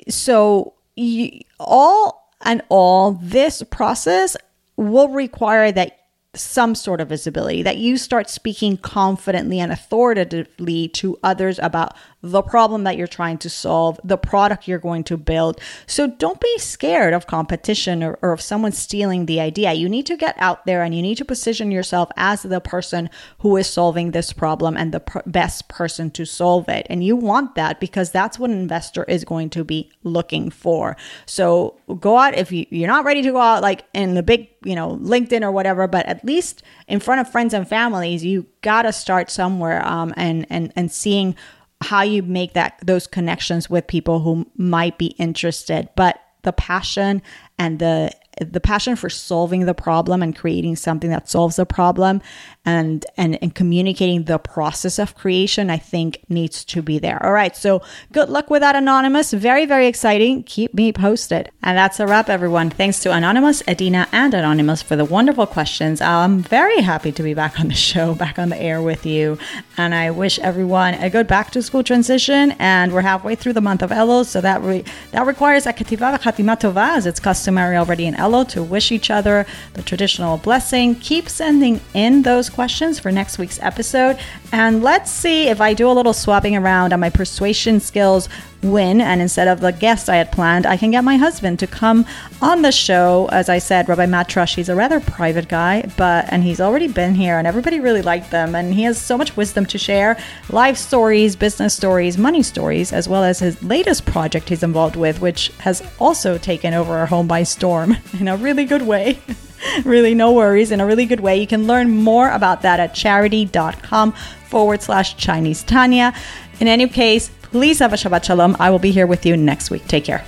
so, 0.08 0.74
you, 0.96 1.40
all 1.60 2.21
and 2.42 2.62
all, 2.68 3.12
this 3.12 3.62
process 3.62 4.36
will 4.76 5.08
require 5.08 5.72
that 5.72 5.98
some 6.34 6.74
sort 6.74 7.00
of 7.00 7.10
visibility, 7.10 7.62
that 7.62 7.76
you 7.76 7.98
start 7.98 8.30
speaking 8.30 8.78
confidently 8.78 9.60
and 9.60 9.70
authoritatively 9.70 10.88
to 10.88 11.18
others 11.22 11.58
about 11.58 11.94
the 12.22 12.40
problem 12.40 12.84
that 12.84 12.96
you're 12.96 13.06
trying 13.06 13.36
to 13.36 13.50
solve, 13.50 14.00
the 14.04 14.16
product 14.16 14.68
you're 14.68 14.78
going 14.78 15.04
to 15.04 15.16
build. 15.16 15.60
So 15.86 16.06
don't 16.06 16.40
be 16.40 16.58
scared 16.58 17.12
of 17.12 17.26
competition 17.26 18.02
or, 18.02 18.18
or 18.22 18.32
of 18.32 18.40
someone 18.40 18.72
stealing 18.72 19.26
the 19.26 19.40
idea. 19.40 19.72
You 19.72 19.88
need 19.88 20.06
to 20.06 20.16
get 20.16 20.36
out 20.38 20.64
there 20.64 20.82
and 20.82 20.94
you 20.94 21.02
need 21.02 21.18
to 21.18 21.24
position 21.24 21.70
yourself 21.70 22.10
as 22.16 22.42
the 22.42 22.60
person 22.60 23.10
who 23.40 23.56
is 23.56 23.66
solving 23.66 24.12
this 24.12 24.32
problem 24.32 24.76
and 24.76 24.92
the 24.92 25.22
best 25.26 25.68
person 25.68 26.10
to 26.12 26.24
solve 26.24 26.68
it. 26.68 26.86
And 26.88 27.04
you 27.04 27.16
want 27.16 27.56
that 27.56 27.80
because 27.80 28.10
that's 28.10 28.38
what 28.38 28.50
an 28.50 28.58
investor 28.58 29.04
is 29.04 29.24
going 29.24 29.50
to 29.50 29.64
be 29.64 29.90
looking 30.04 30.48
for. 30.50 30.96
So 31.26 31.76
go 31.98 32.18
out 32.18 32.38
if 32.38 32.52
you, 32.52 32.66
you're 32.70 32.88
not 32.88 33.04
ready 33.04 33.22
to 33.22 33.32
go 33.32 33.40
out 33.40 33.62
like 33.62 33.84
in 33.92 34.14
the 34.14 34.22
big, 34.22 34.48
you 34.62 34.76
know, 34.76 34.96
LinkedIn 35.02 35.42
or 35.42 35.50
whatever, 35.50 35.88
but 35.88 36.21
least 36.24 36.62
in 36.88 37.00
front 37.00 37.20
of 37.20 37.30
friends 37.30 37.54
and 37.54 37.68
families, 37.68 38.24
you 38.24 38.46
gotta 38.62 38.92
start 38.92 39.30
somewhere 39.30 39.86
um, 39.86 40.12
and 40.16 40.46
and 40.50 40.72
and 40.76 40.90
seeing 40.90 41.36
how 41.82 42.02
you 42.02 42.22
make 42.22 42.54
that 42.54 42.78
those 42.84 43.06
connections 43.06 43.68
with 43.68 43.86
people 43.86 44.20
who 44.20 44.46
might 44.56 44.98
be 44.98 45.06
interested. 45.18 45.88
But 45.96 46.20
the 46.42 46.52
passion 46.52 47.22
and 47.58 47.78
the 47.78 48.12
the 48.40 48.60
passion 48.60 48.96
for 48.96 49.10
solving 49.10 49.66
the 49.66 49.74
problem 49.74 50.22
and 50.22 50.36
creating 50.36 50.76
something 50.76 51.10
that 51.10 51.28
solves 51.28 51.56
the 51.56 51.66
problem 51.66 52.20
and 52.64 53.04
and 53.16 53.38
and 53.42 53.54
communicating 53.54 54.24
the 54.24 54.38
process 54.38 54.98
of 54.98 55.14
creation 55.14 55.68
i 55.70 55.76
think 55.76 56.20
needs 56.28 56.64
to 56.64 56.82
be 56.82 56.98
there. 56.98 57.24
All 57.24 57.32
right 57.32 57.56
so 57.56 57.82
good 58.12 58.28
luck 58.28 58.50
with 58.50 58.62
that 58.62 58.76
anonymous. 58.76 59.32
Very 59.32 59.66
very 59.66 59.86
exciting. 59.86 60.42
Keep 60.44 60.74
me 60.74 60.92
posted. 60.92 61.50
And 61.62 61.76
that's 61.76 62.00
a 62.00 62.06
wrap 62.06 62.28
everyone. 62.28 62.70
Thanks 62.70 63.00
to 63.00 63.12
anonymous 63.12 63.62
adina 63.68 64.08
and 64.12 64.34
anonymous 64.34 64.82
for 64.82 64.96
the 64.96 65.04
wonderful 65.04 65.46
questions. 65.46 66.00
I'm 66.00 66.40
very 66.40 66.80
happy 66.80 67.12
to 67.12 67.22
be 67.22 67.34
back 67.34 67.60
on 67.60 67.68
the 67.68 67.74
show 67.74 68.14
back 68.14 68.38
on 68.38 68.48
the 68.48 68.60
air 68.60 68.80
with 68.80 69.04
you. 69.06 69.38
And 69.76 69.94
i 69.94 70.10
wish 70.10 70.38
everyone 70.38 70.94
a 70.94 71.10
good 71.10 71.26
back 71.26 71.50
to 71.52 71.62
school 71.62 71.82
transition. 71.82 72.52
And 72.58 72.92
we're 72.92 73.02
halfway 73.02 73.34
through 73.34 73.54
the 73.54 73.60
month 73.60 73.82
of 73.82 73.90
elul 73.90 74.24
so 74.24 74.40
that 74.40 74.62
re- 74.62 74.84
that 75.10 75.26
requires 75.26 75.66
a 75.66 75.72
chatima 75.72 76.56
tova 76.58 76.96
as 76.96 77.06
it's 77.06 77.20
customary 77.20 77.76
already 77.76 78.06
in 78.06 78.14
to 78.44 78.62
wish 78.62 78.92
each 78.92 79.10
other 79.10 79.46
the 79.74 79.82
traditional 79.82 80.38
blessing 80.38 80.94
keep 80.94 81.28
sending 81.28 81.80
in 81.94 82.22
those 82.22 82.48
questions 82.48 82.98
for 82.98 83.10
next 83.10 83.38
week's 83.38 83.60
episode. 83.60 84.18
And 84.52 84.82
let's 84.82 85.10
see 85.10 85.48
if 85.48 85.60
I 85.60 85.74
do 85.74 85.90
a 85.90 85.92
little 85.92 86.12
swapping 86.12 86.56
around 86.56 86.92
on 86.92 87.00
my 87.00 87.10
persuasion 87.10 87.80
skills 87.80 88.28
win. 88.62 89.00
And 89.00 89.20
instead 89.20 89.48
of 89.48 89.60
the 89.60 89.72
guest 89.72 90.08
I 90.08 90.16
had 90.16 90.32
planned, 90.32 90.66
I 90.66 90.76
can 90.76 90.90
get 90.90 91.04
my 91.04 91.16
husband 91.16 91.58
to 91.60 91.66
come 91.66 92.06
on 92.40 92.62
the 92.62 92.72
show. 92.72 93.28
As 93.32 93.48
I 93.48 93.58
said, 93.58 93.88
Rabbi 93.88 94.06
Matt 94.06 94.28
Trusch, 94.28 94.54
he's 94.54 94.68
a 94.68 94.74
rather 94.74 95.00
private 95.00 95.48
guy, 95.48 95.90
but 95.96 96.26
and 96.32 96.42
he's 96.42 96.60
already 96.60 96.88
been 96.88 97.14
here 97.14 97.38
and 97.38 97.46
everybody 97.46 97.80
really 97.80 98.02
liked 98.02 98.30
them. 98.30 98.54
And 98.54 98.72
he 98.72 98.82
has 98.82 99.00
so 99.00 99.18
much 99.18 99.36
wisdom 99.36 99.66
to 99.66 99.78
share 99.78 100.18
life 100.50 100.76
stories, 100.76 101.36
business 101.36 101.74
stories, 101.74 102.18
money 102.18 102.42
stories, 102.42 102.92
as 102.92 103.08
well 103.08 103.24
as 103.24 103.38
his 103.38 103.62
latest 103.62 104.06
project 104.06 104.48
he's 104.48 104.62
involved 104.62 104.96
with, 104.96 105.20
which 105.20 105.48
has 105.58 105.82
also 105.98 106.38
taken 106.38 106.74
over 106.74 106.96
our 106.96 107.06
home 107.06 107.26
by 107.26 107.42
storm 107.42 107.96
in 108.20 108.28
a 108.28 108.36
really 108.36 108.64
good 108.64 108.82
way. 108.82 109.18
really, 109.84 110.14
no 110.14 110.32
worries, 110.32 110.70
in 110.70 110.80
a 110.80 110.86
really 110.86 111.06
good 111.06 111.20
way. 111.20 111.36
You 111.36 111.46
can 111.46 111.66
learn 111.66 111.90
more 111.90 112.30
about 112.30 112.62
that 112.62 112.80
at 112.80 112.94
charidy.com 112.94 114.12
forward 114.48 114.82
slash 114.82 115.16
Chinese 115.16 115.62
Tanya. 115.62 116.12
In 116.60 116.68
any 116.68 116.88
case, 116.88 117.30
please 117.52 117.78
have 117.78 117.92
a 117.92 117.96
Shabbat 117.96 118.24
Shalom. 118.24 118.56
I 118.58 118.70
will 118.70 118.80
be 118.80 118.90
here 118.90 119.06
with 119.06 119.24
you 119.24 119.36
next 119.36 119.70
week. 119.70 119.86
Take 119.86 120.04
care. 120.04 120.24